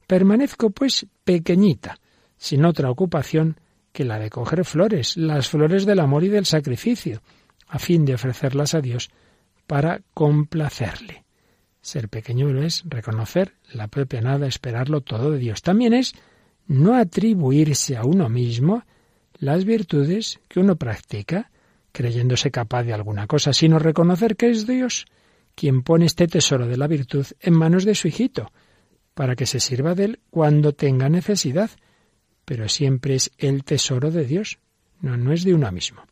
[0.06, 1.98] Permanezco, pues, pequeñita,
[2.36, 3.58] sin otra ocupación
[3.92, 7.22] que la de coger flores, las flores del amor y del sacrificio,
[7.66, 9.10] a fin de ofrecerlas a Dios
[9.66, 11.24] para complacerle.
[11.82, 15.62] Ser pequeñuelo es reconocer la propia nada, esperarlo todo de Dios.
[15.62, 16.14] También es
[16.66, 18.84] no atribuirse a uno mismo
[19.38, 21.50] las virtudes que uno practica,
[21.92, 25.06] creyéndose capaz de alguna cosa, sino reconocer que es Dios
[25.54, 28.52] quien pone este tesoro de la virtud en manos de su hijito,
[29.14, 31.70] para que se sirva de él cuando tenga necesidad,
[32.44, 34.58] pero siempre es el tesoro de Dios,
[35.00, 36.02] no, no es de uno mismo.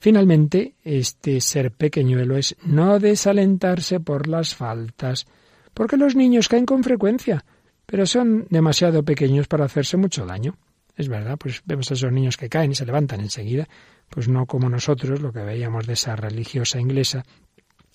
[0.00, 5.26] Finalmente, este ser pequeñuelo es no desalentarse por las faltas,
[5.74, 7.44] porque los niños caen con frecuencia,
[7.84, 10.56] pero son demasiado pequeños para hacerse mucho daño.
[10.96, 13.68] Es verdad, pues vemos a esos niños que caen y se levantan enseguida,
[14.08, 17.24] pues no como nosotros, lo que veíamos de esa religiosa inglesa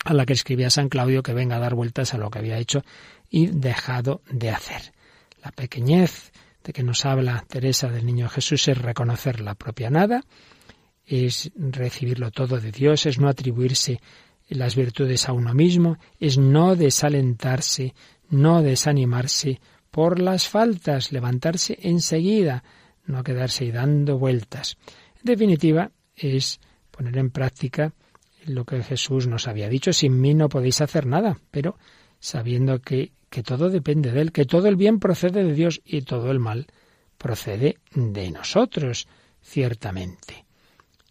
[0.03, 2.59] a la que escribía San Claudio que venga a dar vueltas a lo que había
[2.59, 2.83] hecho
[3.31, 4.93] y dejado de hacer.
[5.43, 6.31] La pequeñez
[6.63, 10.21] de que nos habla Teresa del Niño Jesús es reconocer la propia nada,
[11.05, 14.01] es recibirlo todo de Dios, es no atribuirse
[14.49, 17.93] las virtudes a uno mismo, es no desalentarse,
[18.29, 19.59] no desanimarse
[19.91, 22.63] por las faltas, levantarse enseguida,
[23.05, 24.77] no quedarse ahí dando vueltas.
[25.17, 26.59] En definitiva, es
[26.91, 27.93] poner en práctica
[28.45, 31.77] lo que Jesús nos había dicho, sin mí no podéis hacer nada, pero
[32.19, 36.01] sabiendo que, que todo depende de Él, que todo el bien procede de Dios y
[36.01, 36.67] todo el mal
[37.17, 39.07] procede de nosotros,
[39.41, 40.44] ciertamente.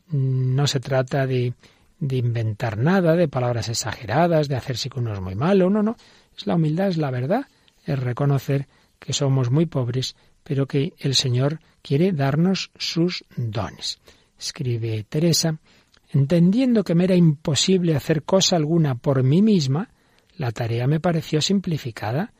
[0.08, 1.54] No se trata de,
[1.98, 5.96] de inventar nada, de palabras exageradas, de hacerse que uno es muy malo, no, no.
[6.36, 7.46] Es la humildad, es la verdad,
[7.84, 13.98] es reconocer que somos muy pobres, pero que el Señor quiere darnos sus dones.
[14.38, 15.58] Escribe Teresa,
[16.14, 19.90] Entendiendo que me era imposible hacer cosa alguna por mí misma,
[20.36, 22.32] la tarea me pareció simplificada.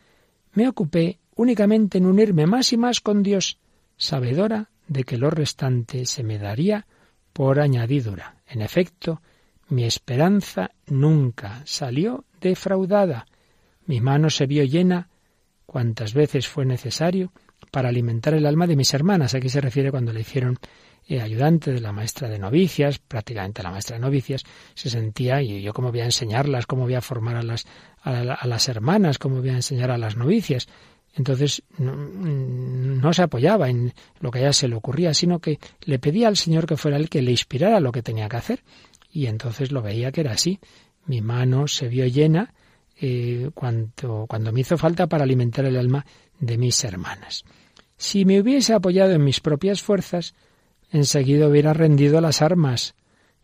[0.53, 3.59] Me ocupé únicamente en unirme más y más con Dios,
[3.97, 6.87] sabedora de que lo restante se me daría
[7.35, 8.37] por añadidura.
[8.47, 9.21] En efecto,
[9.69, 13.27] mi esperanza nunca salió defraudada.
[13.85, 15.11] Mi mano se vio llena
[15.67, 17.33] cuantas veces fue necesario
[17.71, 19.35] para alimentar el alma de mis hermanas.
[19.35, 20.59] Aquí se refiere cuando le hicieron
[21.07, 24.45] eh, ayudante de la maestra de novicias, prácticamente la maestra de novicias,
[24.75, 27.67] se sentía, y yo cómo voy a enseñarlas, cómo voy a formar a las,
[28.03, 30.69] a, las hermanas, cómo voy a enseñar a las novicias.
[31.17, 35.99] Entonces no, se apoyaba en lo que a ella se le ocurría, sino que le
[35.99, 38.65] pedía al Señor que fuera el que le inspirara lo que tenía que hacer.
[39.13, 40.59] Y entonces lo veía que era así.
[41.07, 42.53] Mi mano se vio llena
[43.01, 46.05] eh, cuando, cuando me hizo falta para alimentar el alma
[46.41, 47.45] de mis hermanas.
[47.97, 50.35] Si me hubiese apoyado en mis propias fuerzas,
[50.91, 52.97] enseguida hubiera rendido las armas.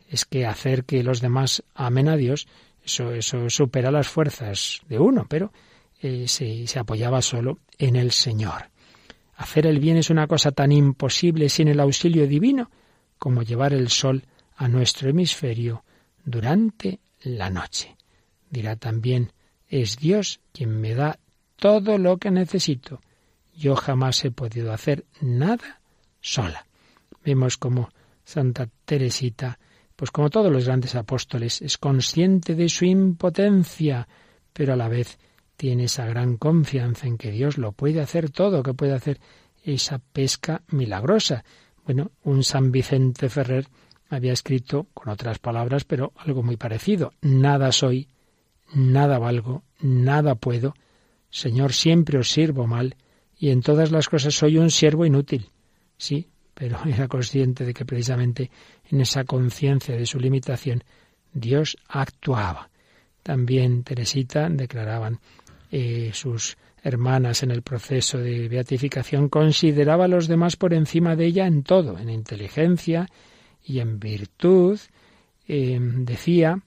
[0.09, 2.49] Es que hacer que los demás amen a Dios,
[2.85, 5.53] eso, eso supera las fuerzas de uno, pero
[6.01, 8.71] eh, se, se apoyaba solo en el Señor.
[9.37, 12.71] Hacer el bien es una cosa tan imposible sin el auxilio divino
[13.19, 14.25] como llevar el sol
[14.57, 15.85] a nuestro hemisferio
[16.25, 17.97] durante la noche.
[18.51, 19.33] Dirá también,
[19.69, 21.19] es Dios quien me da
[21.57, 23.01] todo lo que necesito.
[23.57, 25.81] Yo jamás he podido hacer nada
[26.21, 26.67] sola.
[27.25, 27.91] Vemos como
[28.25, 29.59] Santa Teresita,
[29.97, 34.09] pues como todos los grandes apóstoles, es consciente de su impotencia,
[34.53, 35.19] pero a la vez
[35.61, 39.21] tiene esa gran confianza en que Dios lo puede hacer todo, que puede hacer
[39.63, 41.45] esa pesca milagrosa.
[41.85, 43.67] Bueno, un San Vicente Ferrer
[44.09, 47.13] había escrito con otras palabras, pero algo muy parecido.
[47.21, 48.09] Nada soy,
[48.73, 50.73] nada valgo, nada puedo.
[51.29, 52.97] Señor, siempre os sirvo mal,
[53.37, 55.51] y en todas las cosas soy un siervo inútil.
[55.99, 58.51] Sí, pero era consciente de que precisamente
[58.89, 60.85] en esa conciencia de su limitación
[61.35, 62.71] Dios actuaba.
[63.23, 65.21] También Teresita declaraban
[65.71, 71.27] eh, sus hermanas en el proceso de beatificación, consideraba a los demás por encima de
[71.27, 73.09] ella en todo, en inteligencia
[73.63, 74.79] y en virtud.
[75.47, 76.61] Eh, decía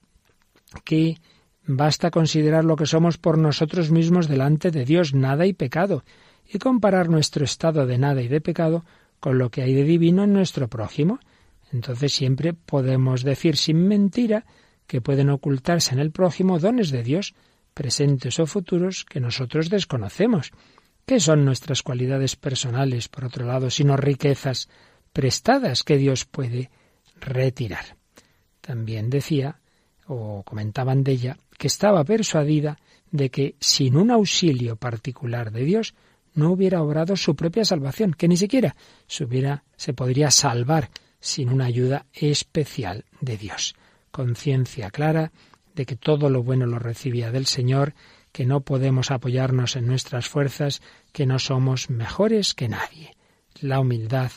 [0.83, 1.17] que
[1.65, 6.03] basta considerar lo que somos por nosotros mismos delante de Dios, nada y pecado,
[6.51, 8.85] y comparar nuestro estado de nada y de pecado
[9.19, 11.19] con lo que hay de divino en nuestro prójimo.
[11.71, 14.45] Entonces siempre podemos decir sin mentira
[14.85, 17.33] que pueden ocultarse en el prójimo dones de Dios,
[17.73, 20.51] presentes o futuros, que nosotros desconocemos.
[21.05, 24.69] ¿Qué son nuestras cualidades personales, por otro lado, sino riquezas
[25.11, 26.69] prestadas que Dios puede
[27.19, 27.97] retirar?
[28.61, 29.59] También decía,
[30.07, 32.77] o comentaban de ella, que estaba persuadida
[33.11, 35.93] de que sin un auxilio particular de Dios
[36.33, 38.75] no hubiera obrado su propia salvación, que ni siquiera
[39.07, 43.75] se, hubiera, se podría salvar sin una ayuda especial de Dios.
[44.11, 45.31] Conciencia clara
[45.73, 47.93] de que todo lo bueno lo recibía del Señor,
[48.31, 50.81] que no podemos apoyarnos en nuestras fuerzas,
[51.11, 53.15] que no somos mejores que nadie.
[53.61, 54.31] La humildad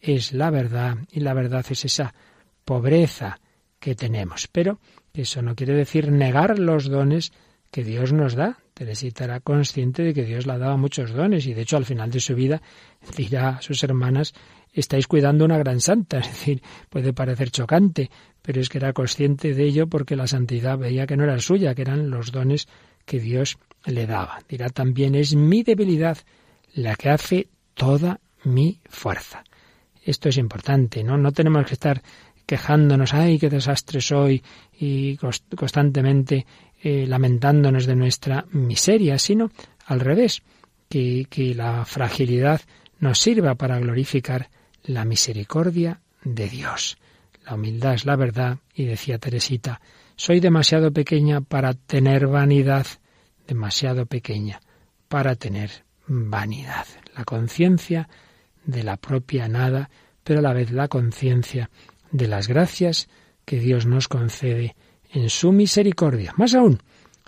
[0.00, 2.14] es la verdad y la verdad es esa
[2.64, 3.40] pobreza
[3.78, 4.48] que tenemos.
[4.48, 4.80] Pero
[5.12, 7.32] eso no quiere decir negar los dones
[7.70, 8.58] que Dios nos da.
[8.72, 12.10] Teresita era consciente de que Dios le daba muchos dones y de hecho al final
[12.10, 12.62] de su vida
[13.16, 14.34] dirá a sus hermanas
[14.74, 16.18] estáis cuidando una gran santa.
[16.20, 18.10] Es decir, puede parecer chocante,
[18.44, 21.74] pero es que era consciente de ello porque la santidad veía que no era suya,
[21.74, 22.68] que eran los dones
[23.06, 24.40] que Dios le daba.
[24.46, 26.18] Dirá también, es mi debilidad
[26.74, 29.44] la que hace toda mi fuerza.
[30.02, 31.16] Esto es importante, ¿no?
[31.16, 32.02] No tenemos que estar
[32.44, 34.42] quejándonos, ay, qué desastre soy,
[34.78, 36.44] y constantemente
[36.82, 39.50] eh, lamentándonos de nuestra miseria, sino
[39.86, 40.42] al revés,
[40.90, 42.60] que, que la fragilidad
[42.98, 44.50] nos sirva para glorificar
[44.82, 46.98] la misericordia de Dios.
[47.44, 49.80] La humildad es la verdad, y decía Teresita,
[50.16, 52.86] soy demasiado pequeña para tener vanidad,
[53.46, 54.60] demasiado pequeña
[55.08, 56.86] para tener vanidad.
[57.16, 58.08] La conciencia
[58.64, 59.90] de la propia nada,
[60.22, 61.70] pero a la vez la conciencia
[62.10, 63.08] de las gracias
[63.44, 64.74] que Dios nos concede
[65.12, 66.32] en su misericordia.
[66.36, 66.80] Más aún,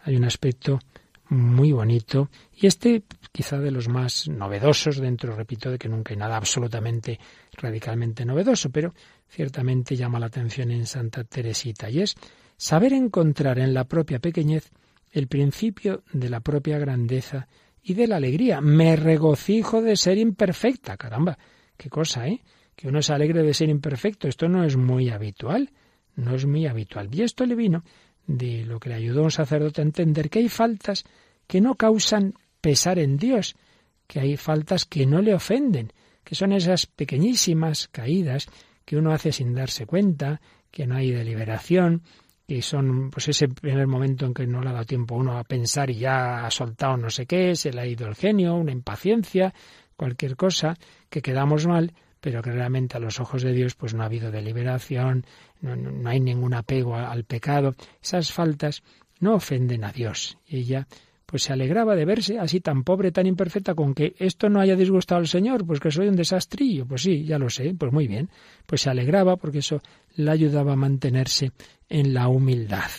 [0.03, 0.81] hay un aspecto
[1.29, 3.03] muy bonito y este
[3.33, 7.19] quizá de los más novedosos dentro, repito, de que nunca hay nada absolutamente
[7.53, 8.95] radicalmente novedoso, pero
[9.29, 12.15] ciertamente llama la atención en Santa Teresita y es
[12.57, 14.71] saber encontrar en la propia pequeñez
[15.13, 17.49] el principio de la propia grandeza
[17.83, 18.61] y de la alegría.
[18.61, 21.39] Me regocijo de ser imperfecta, caramba,
[21.77, 22.43] qué cosa, ¿eh?
[22.75, 24.29] que uno se alegre de ser imperfecto.
[24.29, 25.71] Esto no es muy habitual,
[26.15, 27.09] no es muy habitual.
[27.13, 27.85] Y esto le vino
[28.27, 31.05] de lo que le ayudó un sacerdote a entender que hay faltas
[31.47, 33.57] que no causan pesar en Dios,
[34.07, 35.93] que hay faltas que no le ofenden,
[36.25, 38.49] que son esas pequeñísimas caídas
[38.87, 42.03] que uno hace sin darse cuenta, que no hay deliberación,
[42.47, 45.45] que son pues ese primer momento en que no le ha dado tiempo uno a
[45.45, 48.73] pensar y ya ha soltado no sé qué, se le ha ido el genio, una
[48.73, 49.53] impaciencia,
[49.97, 50.77] cualquier cosa,
[51.11, 54.31] que quedamos mal, pero que realmente a los ojos de Dios pues no ha habido
[54.31, 55.27] deliberación,
[55.61, 57.75] no, no hay ningún apego al pecado.
[58.01, 58.83] Esas faltas
[59.19, 60.39] no ofenden a Dios.
[60.47, 60.87] Y ella
[61.27, 64.77] pues se alegraba de verse así tan pobre, tan imperfecta, con que esto no haya
[64.77, 66.87] disgustado al Señor, pues que soy un desastrillo.
[66.87, 68.31] Pues sí, ya lo sé, pues muy bien.
[68.65, 69.83] Pues se alegraba porque eso
[70.15, 71.51] la ayudaba a mantenerse
[71.89, 72.91] en la humildad.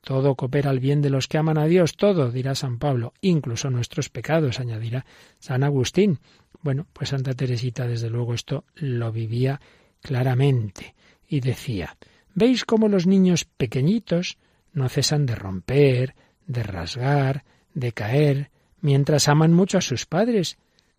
[0.00, 3.70] Todo coopera al bien de los que aman a Dios, todo, dirá San Pablo, incluso
[3.70, 5.06] nuestros pecados, añadirá
[5.38, 6.18] San Agustín.
[6.62, 9.60] Bueno, pues Santa Teresita desde luego esto lo vivía
[10.02, 10.94] claramente
[11.26, 11.96] y decía,
[12.34, 14.36] ¿veis cómo los niños pequeñitos
[14.72, 16.14] no cesan de romper,
[16.46, 20.56] de rasgar, de caer, mientras aman mucho a sus padres?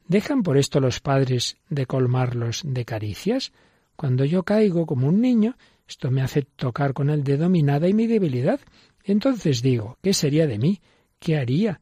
[0.08, 3.52] ¿Dejan por esto los padres de colmarlos de caricias?
[3.96, 5.58] Cuando yo caigo como un niño,
[5.88, 8.60] esto me hace tocar con el dedo mi nada y mi debilidad.
[9.04, 10.82] Entonces digo, ¿qué sería de mí?
[11.20, 11.80] ¿Qué haría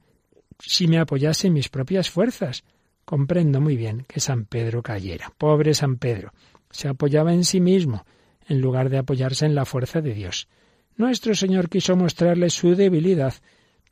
[0.59, 2.63] si me apoyase en mis propias fuerzas?
[3.05, 5.33] Comprendo muy bien que San Pedro cayera.
[5.37, 6.33] Pobre San Pedro.
[6.69, 8.05] Se apoyaba en sí mismo,
[8.47, 10.47] en lugar de apoyarse en la fuerza de Dios.
[10.95, 13.33] Nuestro Señor quiso mostrarle su debilidad,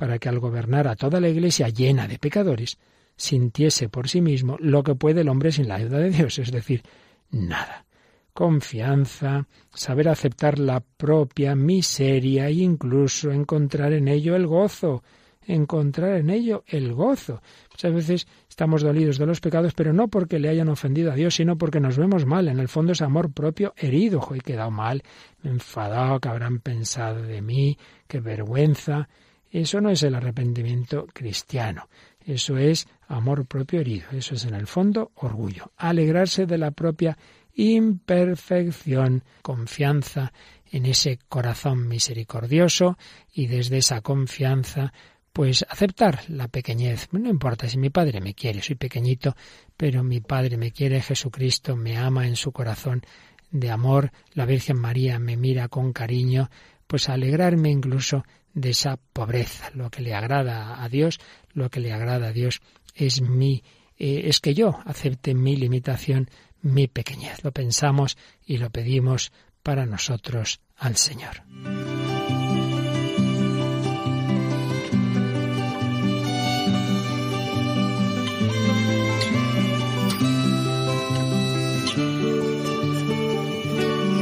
[0.01, 2.79] para que al gobernar a toda la Iglesia llena de pecadores,
[3.15, 6.51] sintiese por sí mismo lo que puede el hombre sin la ayuda de Dios, es
[6.51, 6.81] decir,
[7.29, 7.85] nada.
[8.33, 15.03] Confianza, saber aceptar la propia miseria e incluso encontrar en ello el gozo,
[15.45, 17.43] encontrar en ello el gozo.
[17.69, 21.35] Muchas veces estamos dolidos de los pecados, pero no porque le hayan ofendido a Dios,
[21.35, 22.47] sino porque nos vemos mal.
[22.47, 24.27] En el fondo es amor propio herido.
[24.33, 25.03] he quedado mal,
[25.43, 27.77] enfadado, que habrán pensado de mí,
[28.07, 29.07] qué vergüenza.
[29.51, 31.89] Eso no es el arrepentimiento cristiano.
[32.25, 34.07] Eso es amor propio herido.
[34.11, 35.71] Eso es en el fondo orgullo.
[35.77, 37.17] Alegrarse de la propia
[37.53, 40.31] imperfección, confianza
[40.71, 42.97] en ese corazón misericordioso
[43.33, 44.93] y desde esa confianza
[45.33, 47.07] pues aceptar la pequeñez.
[47.11, 49.35] No importa si mi padre me quiere, soy pequeñito,
[49.77, 53.01] pero mi padre me quiere, Jesucristo me ama en su corazón
[53.49, 56.49] de amor, la Virgen María me mira con cariño,
[56.87, 58.23] pues alegrarme incluso
[58.53, 59.71] de esa pobreza.
[59.73, 61.19] Lo que le agrada a Dios,
[61.53, 62.61] lo que le agrada a Dios
[62.95, 63.63] es mi
[64.03, 66.29] eh, es que yo acepte mi limitación,
[66.61, 67.43] mi pequeñez.
[67.43, 69.31] Lo pensamos y lo pedimos
[69.61, 71.43] para nosotros al Señor.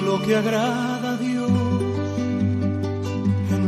[0.05, 0.88] Lo que agrada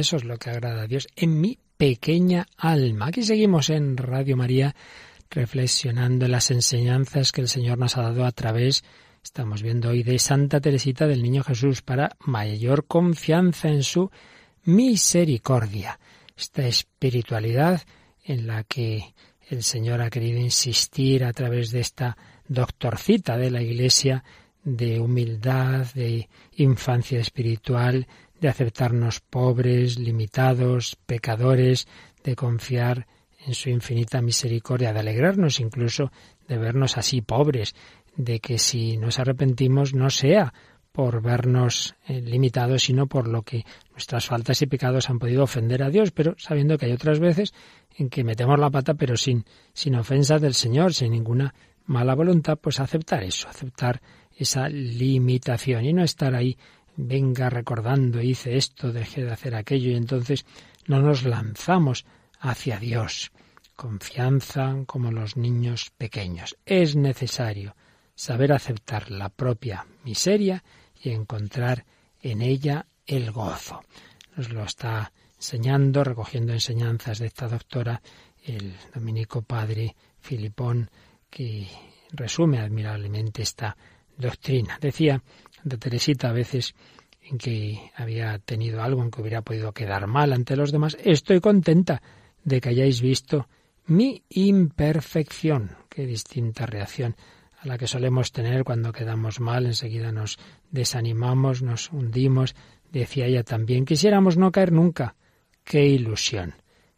[0.00, 3.06] Eso es lo que agrada a Dios en mi pequeña alma.
[3.06, 4.74] Aquí seguimos en Radio María
[5.30, 8.84] reflexionando en las enseñanzas que el Señor nos ha dado a través,
[9.22, 14.10] estamos viendo hoy, de Santa Teresita del Niño Jesús para mayor confianza en su
[14.64, 15.98] misericordia.
[16.36, 17.82] Esta espiritualidad
[18.24, 19.14] en la que
[19.48, 22.16] el Señor ha querido insistir a través de esta
[22.46, 24.24] doctorcita de la Iglesia
[24.76, 28.06] de humildad, de infancia espiritual,
[28.40, 31.88] de aceptarnos pobres, limitados, pecadores,
[32.22, 33.06] de confiar
[33.46, 36.12] en su infinita misericordia, de alegrarnos incluso
[36.46, 37.74] de vernos así pobres,
[38.16, 40.52] de que si nos arrepentimos no sea
[40.92, 45.82] por vernos eh, limitados, sino por lo que nuestras faltas y pecados han podido ofender
[45.82, 47.54] a Dios, pero sabiendo que hay otras veces
[47.96, 51.54] en que metemos la pata, pero sin, sin ofensa del Señor, sin ninguna
[51.86, 54.00] mala voluntad, pues aceptar eso, aceptar
[54.38, 56.56] esa limitación y no estar ahí
[56.96, 60.46] venga recordando, hice esto, dejé de hacer aquello, y entonces
[60.86, 62.06] no nos lanzamos
[62.40, 63.32] hacia Dios.
[63.76, 66.56] Confianza como los niños pequeños.
[66.64, 67.76] Es necesario
[68.14, 70.64] saber aceptar la propia miseria
[71.00, 71.84] y encontrar
[72.20, 73.82] en ella el gozo.
[74.36, 78.02] Nos lo está enseñando, recogiendo enseñanzas de esta doctora,
[78.44, 80.90] el dominico padre Filipón,
[81.30, 81.68] que
[82.10, 83.76] resume admirablemente esta
[84.18, 84.78] doctrina.
[84.80, 85.22] Decía
[85.64, 86.74] de Teresita a veces
[87.22, 91.40] en que había tenido algo en que hubiera podido quedar mal ante los demás, estoy
[91.40, 92.02] contenta
[92.44, 93.48] de que hayáis visto
[93.86, 95.76] mi imperfección.
[95.88, 97.16] Qué distinta reacción
[97.60, 100.38] a la que solemos tener cuando quedamos mal, enseguida nos
[100.70, 102.54] desanimamos, nos hundimos.
[102.90, 105.16] Decía ella también, quisiéramos no caer nunca,
[105.64, 106.54] qué ilusión.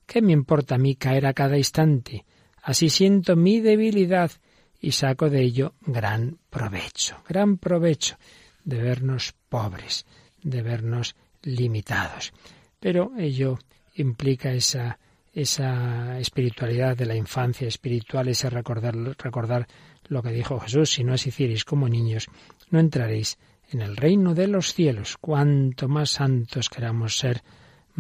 [0.07, 2.25] ¿Qué me importa a mí caer a cada instante?
[2.63, 4.33] Así siento mi debilidad
[4.81, 8.17] y saco de ello gran provecho, gran provecho
[8.65, 10.07] de vernos pobres,
[10.43, 12.33] de vernos limitados.
[12.79, 13.59] Pero ello
[13.95, 14.99] implica esa,
[15.33, 19.67] esa espiritualidad de la infancia espiritual, ese recordar, recordar
[20.09, 22.27] lo que dijo Jesús, si no os como niños,
[22.71, 23.39] no entraréis
[23.71, 25.17] en el reino de los cielos.
[25.19, 27.43] Cuanto más santos queramos ser,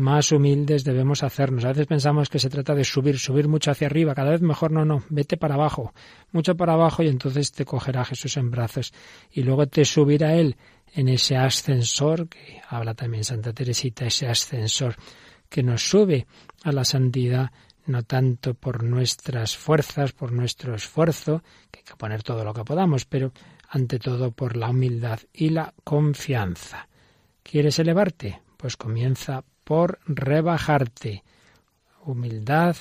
[0.00, 1.64] más humildes debemos hacernos.
[1.64, 4.72] A veces pensamos que se trata de subir, subir mucho hacia arriba, cada vez mejor,
[4.72, 5.92] no, no, vete para abajo,
[6.32, 8.92] mucho para abajo y entonces te cogerá Jesús en brazos
[9.30, 10.56] y luego te subirá Él
[10.94, 14.96] en ese ascensor, que habla también Santa Teresita, ese ascensor
[15.48, 16.26] que nos sube
[16.64, 17.50] a la santidad
[17.86, 22.64] no tanto por nuestras fuerzas, por nuestro esfuerzo, que hay que poner todo lo que
[22.64, 23.32] podamos, pero
[23.68, 26.88] ante todo por la humildad y la confianza.
[27.42, 28.42] ¿Quieres elevarte?
[28.56, 31.22] Pues comienza por rebajarte.
[32.04, 32.74] Humildad,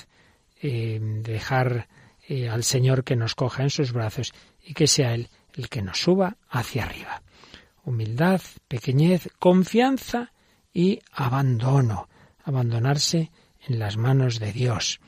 [0.60, 1.88] eh, dejar
[2.28, 4.34] eh, al Señor que nos coja en sus brazos
[4.66, 7.22] y que sea Él el que nos suba hacia arriba.
[7.84, 10.32] Humildad, pequeñez, confianza
[10.74, 12.10] y abandono.
[12.44, 13.30] Abandonarse
[13.68, 15.00] en las manos de Dios.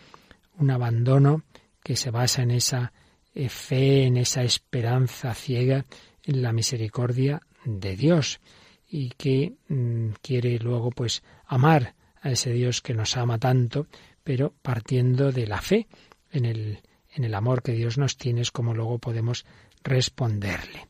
[0.60, 1.46] Un abandono
[1.84, 2.94] que se basa en esa
[3.34, 5.88] eh, fe, en esa esperanza ciega
[6.22, 8.40] en la misericordia de Dios
[8.88, 11.24] y que mm, quiere luego pues
[11.56, 13.88] amar a ese Dios que nos ama tanto,
[14.24, 15.88] pero partiendo de la fe
[16.32, 16.80] en el,
[17.14, 19.46] en el amor que Dios nos tiene es como luego podemos
[19.84, 20.88] responderle.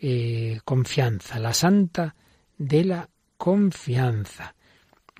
[0.00, 2.14] Eh, confianza, la santa
[2.58, 4.54] de la confianza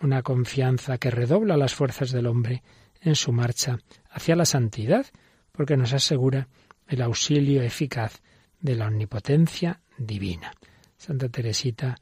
[0.05, 2.62] una confianza que redobla las fuerzas del hombre
[3.01, 3.78] en su marcha
[4.11, 5.07] hacia la santidad,
[5.53, 6.49] porque nos asegura
[6.89, 8.20] el auxilio eficaz
[8.61, 10.53] de la omnipotencia divina.
[10.97, 11.97] Santa Teresita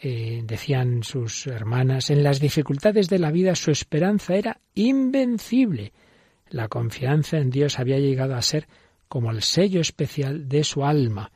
[0.00, 5.92] eh, decían sus hermanas, en las dificultades de la vida su esperanza era invencible.
[6.50, 8.68] La confianza en Dios había llegado a ser
[9.08, 11.30] como el sello especial de su alma,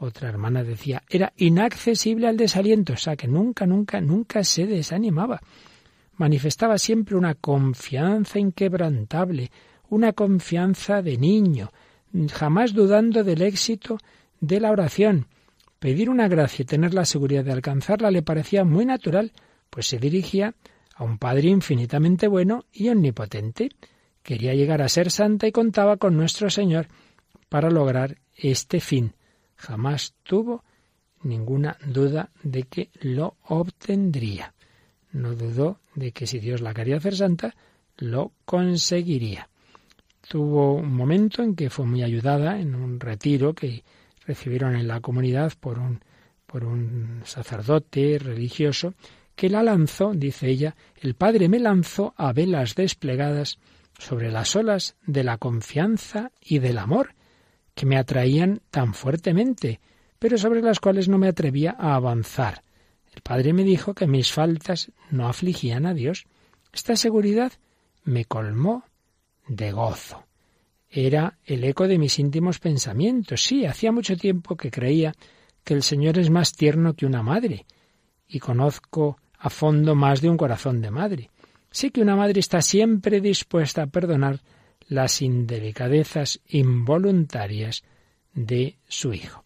[0.00, 5.40] otra hermana decía, era inaccesible al desaliento, o sea que nunca, nunca, nunca se desanimaba.
[6.16, 9.50] Manifestaba siempre una confianza inquebrantable,
[9.88, 11.72] una confianza de niño,
[12.32, 13.98] jamás dudando del éxito
[14.40, 15.26] de la oración.
[15.78, 19.32] Pedir una gracia y tener la seguridad de alcanzarla le parecía muy natural,
[19.70, 20.54] pues se dirigía
[20.94, 23.70] a un Padre infinitamente bueno y omnipotente.
[24.22, 26.88] Quería llegar a ser santa y contaba con nuestro Señor
[27.48, 29.14] para lograr este fin
[29.58, 30.64] jamás tuvo
[31.22, 34.54] ninguna duda de que lo obtendría.
[35.12, 37.54] No dudó de que si Dios la quería hacer santa,
[37.96, 39.48] lo conseguiría.
[40.26, 43.82] Tuvo un momento en que fue muy ayudada en un retiro que
[44.28, 46.04] recibieron en la comunidad por un,
[46.46, 48.92] por un sacerdote religioso
[49.34, 53.58] que la lanzó, dice ella, el Padre me lanzó a velas desplegadas
[53.98, 57.14] sobre las olas de la confianza y del amor,
[57.74, 59.80] que me atraían tan fuertemente,
[60.18, 62.62] pero sobre las cuales no me atrevía a avanzar.
[63.14, 66.26] El Padre me dijo que mis faltas no afligían a Dios.
[66.72, 67.52] Esta seguridad
[68.04, 68.84] me colmó
[69.46, 70.27] de gozo.
[70.90, 73.42] Era el eco de mis íntimos pensamientos.
[73.42, 75.14] Sí, hacía mucho tiempo que creía
[75.64, 77.66] que el Señor es más tierno que una madre,
[78.26, 81.30] y conozco a fondo más de un corazón de madre.
[81.70, 84.40] Sé que una madre está siempre dispuesta a perdonar
[84.88, 87.84] las indelicadezas involuntarias
[88.32, 89.44] de su hijo.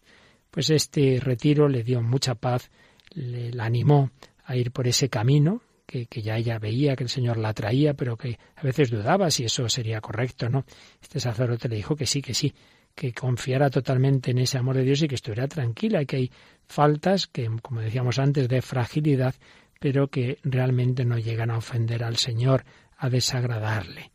[0.49, 2.71] Pues este retiro le dio mucha paz,
[3.11, 4.11] le animó
[4.45, 5.61] a ir por ese camino
[6.09, 9.45] que, ya ella veía que el Señor la traía, pero que a veces dudaba si
[9.45, 10.65] eso sería correcto, ¿no?
[11.01, 12.53] Este sacerdote le dijo que sí, que sí,
[12.95, 16.31] que confiara totalmente en ese amor de Dios y que estuviera tranquila y que hay
[16.65, 19.35] faltas que, como decíamos antes, de fragilidad,
[19.79, 22.65] pero que realmente no llegan a ofender al Señor,
[22.97, 24.11] a desagradarle.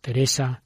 [0.00, 0.62] Teresa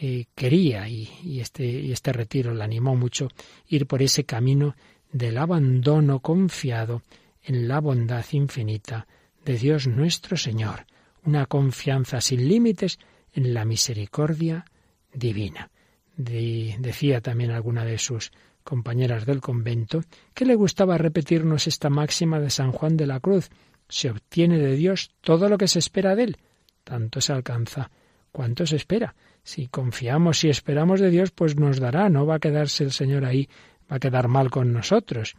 [0.00, 3.28] eh, quería y, este, y este retiro le animó mucho
[3.68, 4.74] ir por ese camino
[5.12, 7.02] del abandono confiado
[7.42, 9.06] en la bondad infinita
[9.44, 10.86] de Dios nuestro Señor,
[11.24, 12.98] una confianza sin límites
[13.32, 14.64] en la misericordia
[15.12, 15.70] divina.
[16.16, 18.32] decía también alguna de sus
[18.64, 20.02] compañeras del convento
[20.34, 23.48] que le gustaba repetirnos esta máxima de San Juan de la Cruz
[23.88, 26.36] se obtiene de Dios todo lo que se espera de él,
[26.84, 27.90] tanto se alcanza
[28.30, 29.14] cuanto se espera.
[29.42, 33.24] Si confiamos y esperamos de Dios, pues nos dará, no va a quedarse el Señor
[33.24, 33.48] ahí,
[33.90, 35.34] va a quedar mal con nosotros.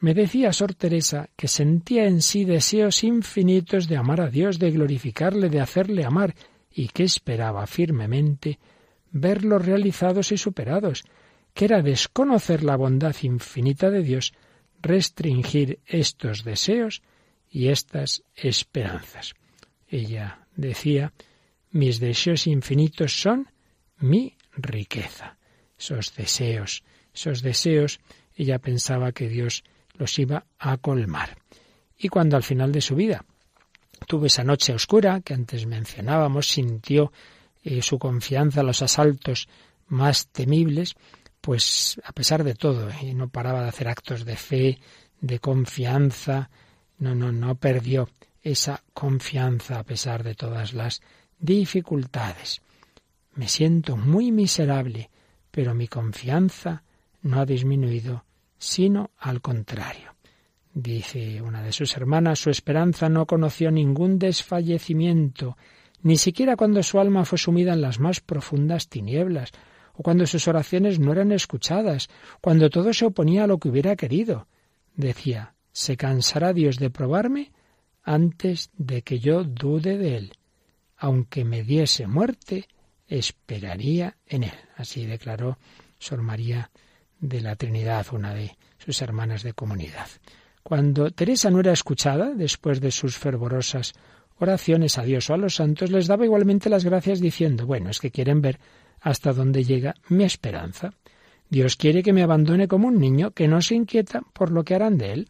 [0.00, 4.70] Me decía Sor Teresa que sentía en sí deseos infinitos de amar a Dios, de
[4.70, 6.34] glorificarle, de hacerle amar,
[6.70, 8.58] y que esperaba firmemente
[9.10, 11.02] verlos realizados y superados,
[11.52, 14.32] que era desconocer la bondad infinita de Dios,
[14.80, 17.02] restringir estos deseos
[17.50, 19.34] y estas esperanzas.
[19.88, 21.12] Ella decía,
[21.72, 23.48] mis deseos infinitos son
[23.98, 25.38] mi riqueza.
[25.76, 27.98] Esos deseos, esos deseos,
[28.36, 29.64] ella pensaba que Dios
[29.98, 31.36] los iba a colmar.
[31.98, 33.24] Y cuando al final de su vida
[34.06, 37.12] tuvo esa noche oscura que antes mencionábamos, sintió
[37.62, 39.48] eh, su confianza los asaltos
[39.88, 40.94] más temibles,
[41.40, 44.78] pues a pesar de todo, y no paraba de hacer actos de fe,
[45.20, 46.50] de confianza,
[46.98, 48.08] no, no, no perdió
[48.42, 51.00] esa confianza a pesar de todas las
[51.38, 52.60] dificultades.
[53.34, 55.10] Me siento muy miserable,
[55.50, 56.82] pero mi confianza
[57.22, 58.24] no ha disminuido,
[58.58, 60.14] sino al contrario.
[60.74, 65.56] Dice una de sus hermanas, su esperanza no conoció ningún desfallecimiento,
[66.02, 69.50] ni siquiera cuando su alma fue sumida en las más profundas tinieblas,
[69.94, 72.08] o cuando sus oraciones no eran escuchadas,
[72.40, 74.46] cuando todo se oponía a lo que hubiera querido.
[74.94, 77.50] Decía, ¿se cansará Dios de probarme
[78.04, 80.32] antes de que yo dude de él?
[80.96, 82.68] Aunque me diese muerte,
[83.08, 84.58] esperaría en él.
[84.76, 85.58] Así declaró
[85.98, 86.70] Sor María
[87.20, 90.08] de la Trinidad, una de sus hermanas de comunidad.
[90.62, 93.94] Cuando Teresa no era escuchada, después de sus fervorosas
[94.38, 98.00] oraciones a Dios o a los santos, les daba igualmente las gracias diciendo, bueno, es
[98.00, 98.58] que quieren ver
[99.00, 100.92] hasta dónde llega mi esperanza.
[101.48, 104.74] Dios quiere que me abandone como un niño que no se inquieta por lo que
[104.74, 105.28] harán de él.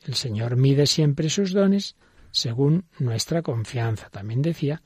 [0.00, 1.96] El Señor mide siempre sus dones
[2.30, 4.10] según nuestra confianza.
[4.10, 4.82] También decía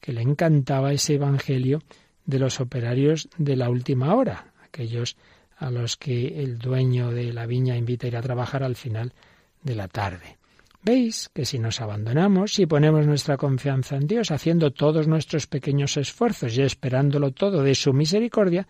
[0.00, 1.82] que le encantaba ese Evangelio
[2.24, 5.16] de los operarios de la última hora, aquellos
[5.56, 9.14] a los que el dueño de la viña invita a ir a trabajar al final
[9.62, 10.36] de la tarde.
[10.82, 15.96] Veis que si nos abandonamos, si ponemos nuestra confianza en Dios, haciendo todos nuestros pequeños
[15.96, 18.68] esfuerzos y esperándolo todo de su misericordia,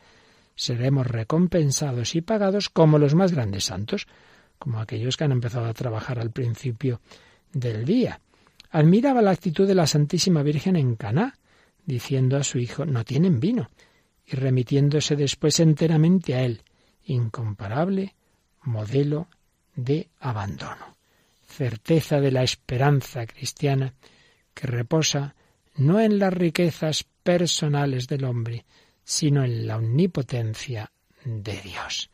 [0.54, 4.06] seremos recompensados y pagados como los más grandes santos,
[4.58, 7.00] como aquellos que han empezado a trabajar al principio
[7.52, 8.20] del día.
[8.70, 11.36] Admiraba la actitud de la Santísima Virgen en Caná,
[11.84, 13.68] diciendo a su hijo no tienen vino,
[14.26, 16.62] y remitiéndose después enteramente a él,
[17.04, 18.14] incomparable
[18.62, 19.28] modelo
[19.74, 20.96] de abandono
[21.56, 23.94] certeza de la esperanza cristiana
[24.52, 25.34] que reposa
[25.76, 28.64] no en las riquezas personales del hombre,
[29.04, 30.92] sino en la omnipotencia
[31.24, 32.10] de Dios.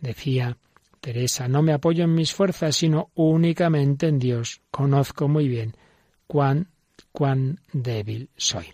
[0.00, 0.56] Decía
[1.00, 4.60] Teresa, no me apoyo en mis fuerzas, sino únicamente en Dios.
[4.70, 5.76] Conozco muy bien
[6.26, 6.68] cuán,
[7.12, 8.66] cuán débil soy.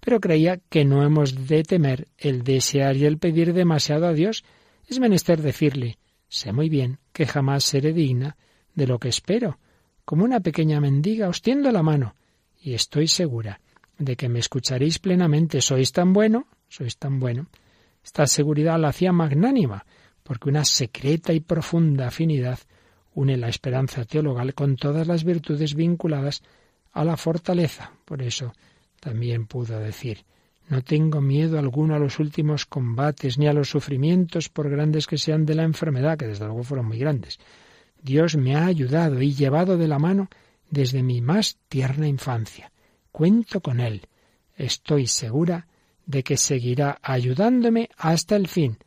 [0.00, 4.44] Pero creía que no hemos de temer el desear y el pedir demasiado a Dios.
[4.86, 5.98] Es menester decirle,
[6.28, 8.36] sé muy bien que jamás seré digna
[8.74, 9.58] de lo que espero.
[10.04, 12.14] Como una pequeña mendiga os tiendo la mano
[12.60, 13.60] y estoy segura
[13.98, 15.60] de que me escucharéis plenamente.
[15.60, 17.46] Sois tan bueno, sois tan bueno.
[18.02, 19.84] Esta seguridad la hacía magnánima,
[20.22, 22.58] porque una secreta y profunda afinidad
[23.14, 26.42] une la esperanza teologal con todas las virtudes vinculadas
[26.92, 27.92] a la fortaleza.
[28.04, 28.52] Por eso
[29.00, 30.24] también pudo decir
[30.70, 35.18] no tengo miedo alguno a los últimos combates ni a los sufrimientos por grandes que
[35.18, 37.40] sean de la enfermedad, que desde luego fueron muy grandes,
[38.00, 40.30] Dios me ha ayudado y llevado de la mano
[40.70, 42.70] desde mi más tierna infancia.
[43.10, 44.06] Cuento con Él.
[44.56, 45.66] Estoy segura
[46.06, 48.78] de que seguirá ayudándome hasta el fin.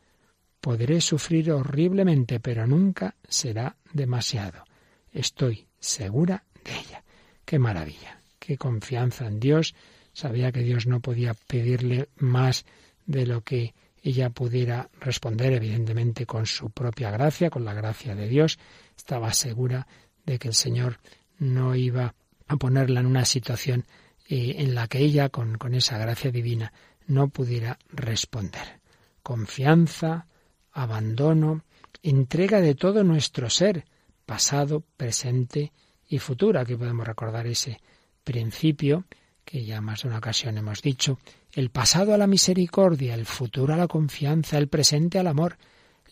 [0.62, 4.64] Podré sufrir horriblemente, pero nunca será demasiado.
[5.12, 7.04] Estoy segura de ella.
[7.44, 9.74] Qué maravilla, qué confianza en Dios.
[10.14, 12.64] Sabía que Dios no podía pedirle más
[13.04, 18.28] de lo que ella pudiera responder, evidentemente, con su propia gracia, con la gracia de
[18.28, 18.58] Dios,
[18.96, 19.86] estaba segura
[20.24, 21.00] de que el Señor
[21.38, 22.14] no iba
[22.46, 23.86] a ponerla en una situación
[24.28, 26.72] eh, en la que ella, con, con esa gracia divina,
[27.06, 28.80] no pudiera responder.
[29.22, 30.26] Confianza,
[30.72, 31.64] abandono,
[32.02, 33.84] entrega de todo nuestro ser,
[34.26, 35.72] pasado, presente
[36.08, 36.60] y futuro.
[36.60, 37.80] Aquí podemos recordar ese
[38.22, 39.06] principio
[39.44, 41.18] que ya más de una ocasión hemos dicho,
[41.52, 45.56] el pasado a la misericordia, el futuro a la confianza, el presente al amor,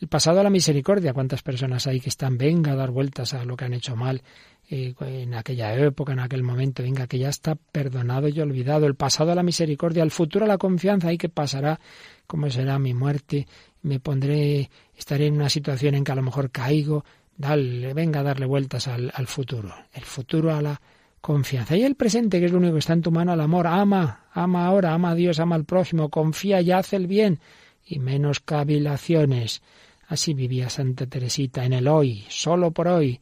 [0.00, 1.12] el pasado a la misericordia.
[1.12, 4.22] ¿Cuántas personas hay que están, venga, a dar vueltas a lo que han hecho mal
[4.68, 6.82] eh, en aquella época, en aquel momento?
[6.82, 8.86] Venga, que ya está perdonado y olvidado.
[8.86, 11.08] El pasado a la misericordia, el futuro a la confianza.
[11.08, 11.78] ¿Hay que pasará?
[12.26, 13.46] ¿Cómo será mi muerte?
[13.82, 17.04] Me pondré, estaré en una situación en que a lo mejor caigo.
[17.36, 19.72] Dale, venga a darle vueltas al futuro.
[19.92, 20.80] El futuro a la
[21.22, 21.76] confianza.
[21.76, 23.66] Y el presente, que es lo único que está en tu mano, al amor.
[23.66, 27.40] Ama, ama ahora, ama a Dios, ama al próximo, confía y haz el bien.
[27.86, 29.62] Y menos cavilaciones.
[30.06, 33.20] Así vivía Santa Teresita en el hoy, solo por hoy,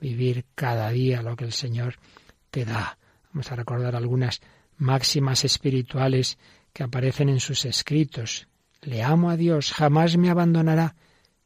[0.00, 1.96] vivir cada día lo que el Señor
[2.50, 2.96] te da.
[3.32, 4.40] Vamos a recordar algunas
[4.78, 6.38] máximas espirituales
[6.72, 8.48] que aparecen en sus escritos.
[8.80, 10.96] Le amo a Dios, jamás me abandonará.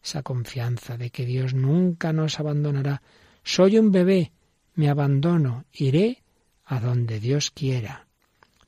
[0.02, 3.02] Esa confianza de que Dios nunca nos abandonará.
[3.42, 4.32] Soy un bebé,
[4.74, 6.22] me abandono, iré
[6.64, 8.06] a donde Dios quiera.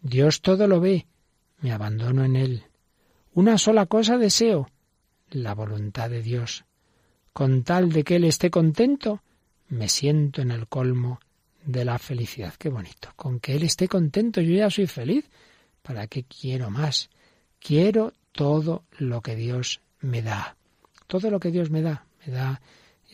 [0.00, 1.06] Dios todo lo ve,
[1.60, 2.64] me abandono en Él.
[3.34, 4.70] Una sola cosa deseo,
[5.30, 6.64] la voluntad de Dios.
[7.32, 9.22] Con tal de que Él esté contento,
[9.68, 11.20] me siento en el colmo
[11.64, 12.54] de la felicidad.
[12.54, 13.10] Qué bonito.
[13.16, 15.28] Con que Él esté contento, yo ya soy feliz.
[15.82, 17.10] ¿Para qué quiero más?
[17.58, 20.56] Quiero todo lo que Dios me da.
[21.06, 22.06] Todo lo que Dios me da.
[22.24, 22.60] Me da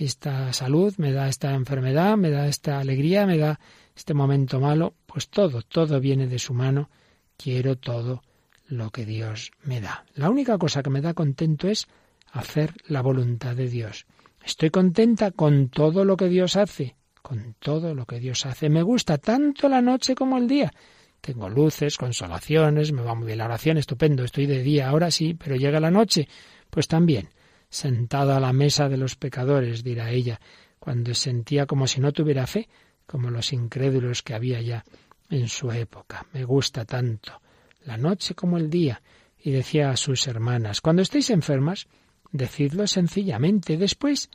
[0.04, 3.60] esta salud, me da esta enfermedad, me da esta alegría, me da
[3.94, 4.94] este momento malo.
[5.06, 6.90] Pues todo, todo viene de su mano.
[7.36, 8.22] Quiero todo
[8.66, 10.04] lo que Dios me da.
[10.14, 11.88] La única cosa que me da contento es
[12.32, 14.06] hacer la voluntad de Dios.
[14.44, 18.68] Estoy contenta con todo lo que Dios hace, con todo lo que Dios hace.
[18.68, 20.72] Me gusta tanto la noche como el día.
[21.20, 25.34] Tengo luces, consolaciones, me va muy bien la oración, estupendo, estoy de día ahora sí,
[25.34, 26.26] pero llega la noche,
[26.68, 27.28] pues también,
[27.72, 30.38] sentado a la mesa de los pecadores, dirá ella,
[30.78, 32.68] cuando sentía como si no tuviera fe,
[33.06, 34.84] como los incrédulos que había ya
[35.30, 36.26] en su época.
[36.34, 37.40] Me gusta tanto
[37.86, 39.00] la noche como el día.
[39.44, 41.88] Y decía a sus hermanas, cuando estéis enfermas,
[42.30, 43.76] decidlo sencillamente.
[43.76, 44.30] Después,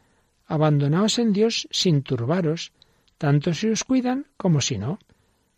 [0.48, 2.74] abandonaos en Dios sin turbaros,
[3.18, 5.00] tanto si os cuidan como si no.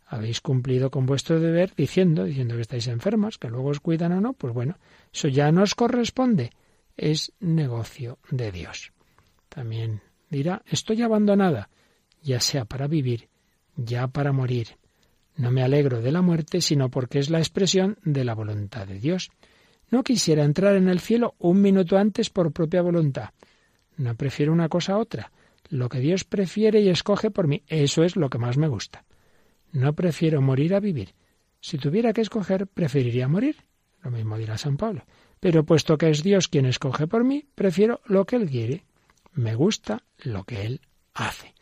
[0.05, 4.21] Habéis cumplido con vuestro deber diciendo, diciendo que estáis enfermas, que luego os cuidan o
[4.21, 4.77] no, pues bueno,
[5.13, 6.51] eso ya no os corresponde,
[6.99, 8.91] es negocio de Dios.
[9.49, 11.69] También dirá, estoy abandonada,
[12.21, 13.29] ya sea para vivir,
[13.75, 14.77] ya para morir.
[15.35, 18.99] No me alegro de la muerte, sino porque es la expresión de la voluntad de
[18.99, 19.29] Dios.
[19.89, 23.29] No quisiera entrar en el cielo un minuto antes por propia voluntad.
[23.97, 25.31] No prefiero una cosa a otra.
[25.69, 29.05] Lo que Dios prefiere y escoge por mí, eso es lo que más me gusta.
[29.71, 31.13] No prefiero morir a vivir.
[31.61, 33.57] Si tuviera que escoger, preferiría morir.
[34.01, 35.03] Lo mismo dirá San Pablo.
[35.39, 38.83] Pero puesto que es Dios quien escoge por mí, prefiero lo que Él quiere.
[39.33, 40.81] Me gusta lo que Él
[41.13, 41.53] hace.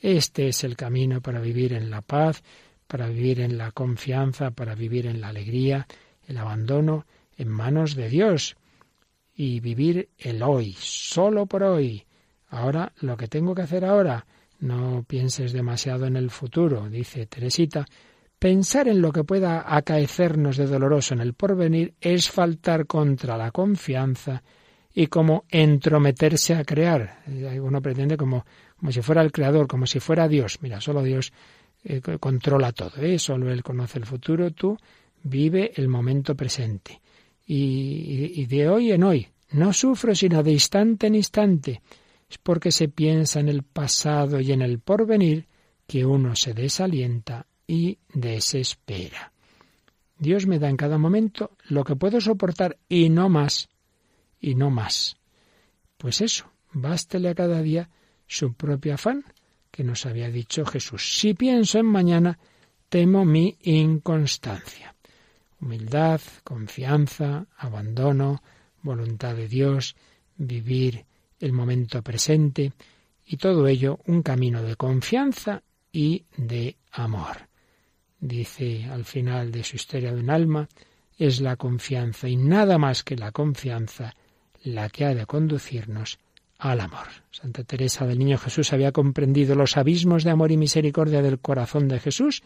[0.00, 2.42] Este es el camino para vivir en la paz,
[2.86, 5.86] para vivir en la confianza, para vivir en la alegría,
[6.26, 7.06] el abandono
[7.36, 8.56] en manos de Dios
[9.34, 12.04] y vivir el hoy, solo por hoy.
[12.48, 14.26] Ahora, lo que tengo que hacer ahora,
[14.60, 17.86] no pienses demasiado en el futuro, dice Teresita.
[18.44, 23.50] Pensar en lo que pueda acaecernos de doloroso en el porvenir es faltar contra la
[23.50, 24.42] confianza
[24.92, 27.22] y como entrometerse a crear.
[27.26, 28.44] Uno pretende como,
[28.76, 30.58] como si fuera el creador, como si fuera Dios.
[30.60, 31.32] Mira, solo Dios
[31.84, 33.18] eh, controla todo, ¿eh?
[33.18, 34.76] solo Él conoce el futuro, tú
[35.22, 37.00] vive el momento presente
[37.46, 39.26] y, de hoy en hoy.
[39.52, 41.80] No sufro sino de instante en instante.
[42.28, 45.46] Es porque se piensa en el pasado y en el porvenir
[45.86, 49.32] que uno se desalienta y desespera.
[50.18, 53.68] Dios me da en cada momento lo que puedo soportar y no más,
[54.40, 55.16] y no más.
[55.96, 57.90] Pues eso, bástele a cada día
[58.26, 59.24] su propio afán,
[59.70, 61.18] que nos había dicho Jesús.
[61.18, 62.38] Si pienso en mañana,
[62.88, 64.94] temo mi inconstancia
[65.64, 68.42] humildad, confianza, abandono,
[68.82, 69.96] voluntad de Dios,
[70.36, 71.06] vivir
[71.40, 72.72] el momento presente
[73.26, 77.48] y todo ello un camino de confianza y de amor.
[78.24, 80.66] Dice al final de su historia de un alma,
[81.18, 84.14] es la confianza y nada más que la confianza
[84.62, 86.18] la que ha de conducirnos
[86.58, 87.06] al amor.
[87.30, 91.86] Santa Teresa del Niño Jesús había comprendido los abismos de amor y misericordia del corazón
[91.86, 92.42] de Jesús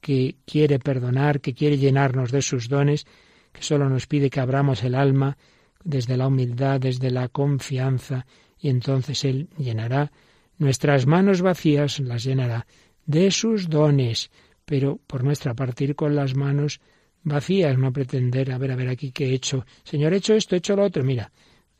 [0.00, 3.06] que quiere perdonar, que quiere llenarnos de sus dones,
[3.52, 5.38] que solo nos pide que abramos el alma
[5.84, 8.26] desde la humildad, desde la confianza,
[8.58, 10.10] y entonces Él llenará
[10.58, 12.66] nuestras manos vacías, las llenará
[13.06, 14.32] de sus dones,
[14.64, 16.80] pero por nuestra parte ir con las manos
[17.22, 19.64] vacías, no pretender, a ver, a ver aquí qué he hecho.
[19.82, 21.02] Señor, he hecho esto, he hecho lo otro.
[21.02, 21.30] Mira,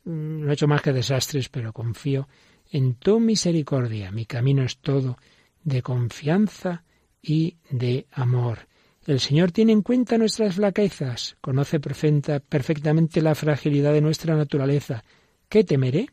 [0.04, 2.28] mm, no he hecho más que desastres, pero confío
[2.70, 4.10] en tu misericordia.
[4.10, 5.18] Mi camino es todo
[5.62, 6.84] de confianza
[7.22, 8.68] y de amor.
[9.06, 15.04] El Señor tiene en cuenta nuestras flaquezas, conoce perfectamente la fragilidad de nuestra naturaleza.
[15.48, 16.08] ¿Qué temeré?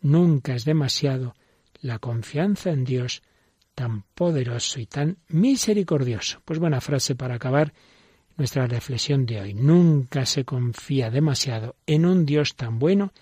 [0.00, 1.34] Nunca es demasiado
[1.80, 3.22] la confianza en Dios
[3.74, 6.40] tan poderoso y tan misericordioso.
[6.44, 7.72] Pues buena frase para acabar
[8.36, 9.54] nuestra reflexión de hoy.
[9.54, 13.12] Nunca se confía demasiado en un Dios tan bueno,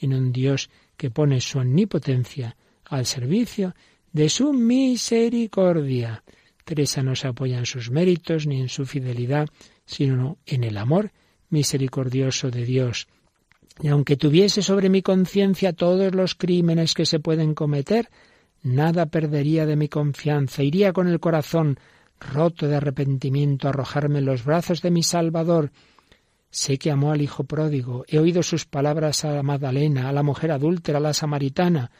[0.00, 3.74] en un Dios que pone su omnipotencia al servicio
[4.12, 6.22] de su misericordia.
[6.64, 9.48] Teresa no se apoya en sus méritos ni en su fidelidad,
[9.86, 11.12] sino en el amor
[11.50, 13.08] misericordioso de Dios.
[13.80, 18.10] Y aunque tuviese sobre mi conciencia todos los crímenes que se pueden cometer,
[18.62, 21.78] nada perdería de mi confianza, iría con el corazón
[22.20, 25.70] roto de arrepentimiento a arrojarme en los brazos de mi Salvador.
[26.50, 30.22] Sé que amó al Hijo pródigo, he oído sus palabras a la Magdalena, a la
[30.22, 31.90] mujer adúltera, a la samaritana.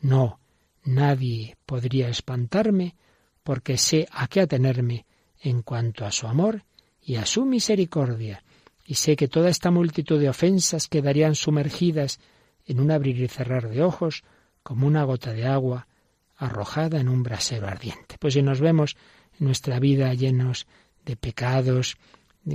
[0.00, 0.40] No,
[0.84, 2.94] nadie podría espantarme
[3.42, 5.06] porque sé a qué atenerme
[5.40, 6.64] en cuanto a su amor
[7.02, 8.42] y a su misericordia,
[8.84, 12.18] y sé que toda esta multitud de ofensas quedarían sumergidas
[12.64, 14.24] en un abrir y cerrar de ojos
[14.62, 15.86] como una gota de agua
[16.36, 18.16] arrojada en un brasero ardiente.
[18.18, 18.96] Pues si nos vemos
[19.38, 20.66] en nuestra vida llenos
[21.04, 21.96] de pecados,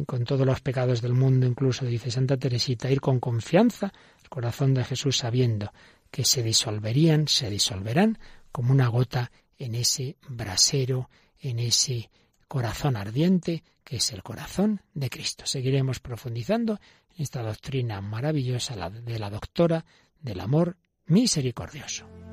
[0.05, 3.87] con todos los pecados del mundo, incluso dice Santa Teresita, ir con confianza
[4.21, 5.71] al corazón de Jesús sabiendo
[6.09, 8.19] que se disolverían, se disolverán
[8.51, 11.09] como una gota en ese brasero,
[11.39, 12.09] en ese
[12.47, 15.45] corazón ardiente que es el corazón de Cristo.
[15.45, 16.79] Seguiremos profundizando
[17.15, 19.85] en esta doctrina maravillosa de la doctora
[20.21, 22.30] del amor misericordioso.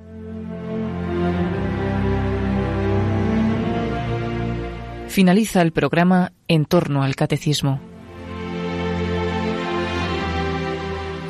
[5.09, 7.81] Finaliza el programa En torno al Catecismo.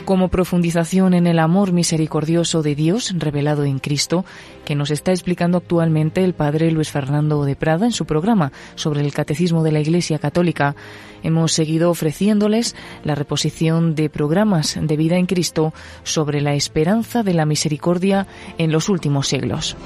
[0.04, 4.24] Como profundización en el amor misericordioso de Dios revelado en Cristo,
[4.64, 9.00] que nos está explicando actualmente el Padre Luis Fernando de Prada en su programa sobre
[9.00, 10.74] el Catecismo de la Iglesia Católica,
[11.22, 12.74] hemos seguido ofreciéndoles
[13.04, 15.72] la reposición de programas de vida en Cristo
[16.02, 18.26] sobre la esperanza de la misericordia
[18.58, 19.76] en los últimos siglos.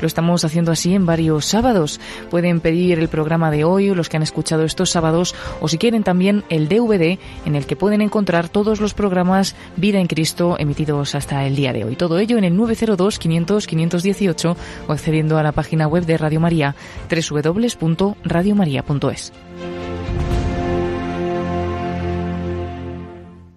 [0.00, 2.00] Lo estamos haciendo así en varios sábados.
[2.30, 5.78] Pueden pedir el programa de hoy o los que han escuchado estos sábados o si
[5.78, 10.56] quieren también el DVD en el que pueden encontrar todos los programas Vida en Cristo
[10.58, 11.96] emitidos hasta el día de hoy.
[11.96, 16.40] Todo ello en el 902 500 518 o accediendo a la página web de Radio
[16.40, 16.74] María
[17.10, 19.32] www.radiomaria.es.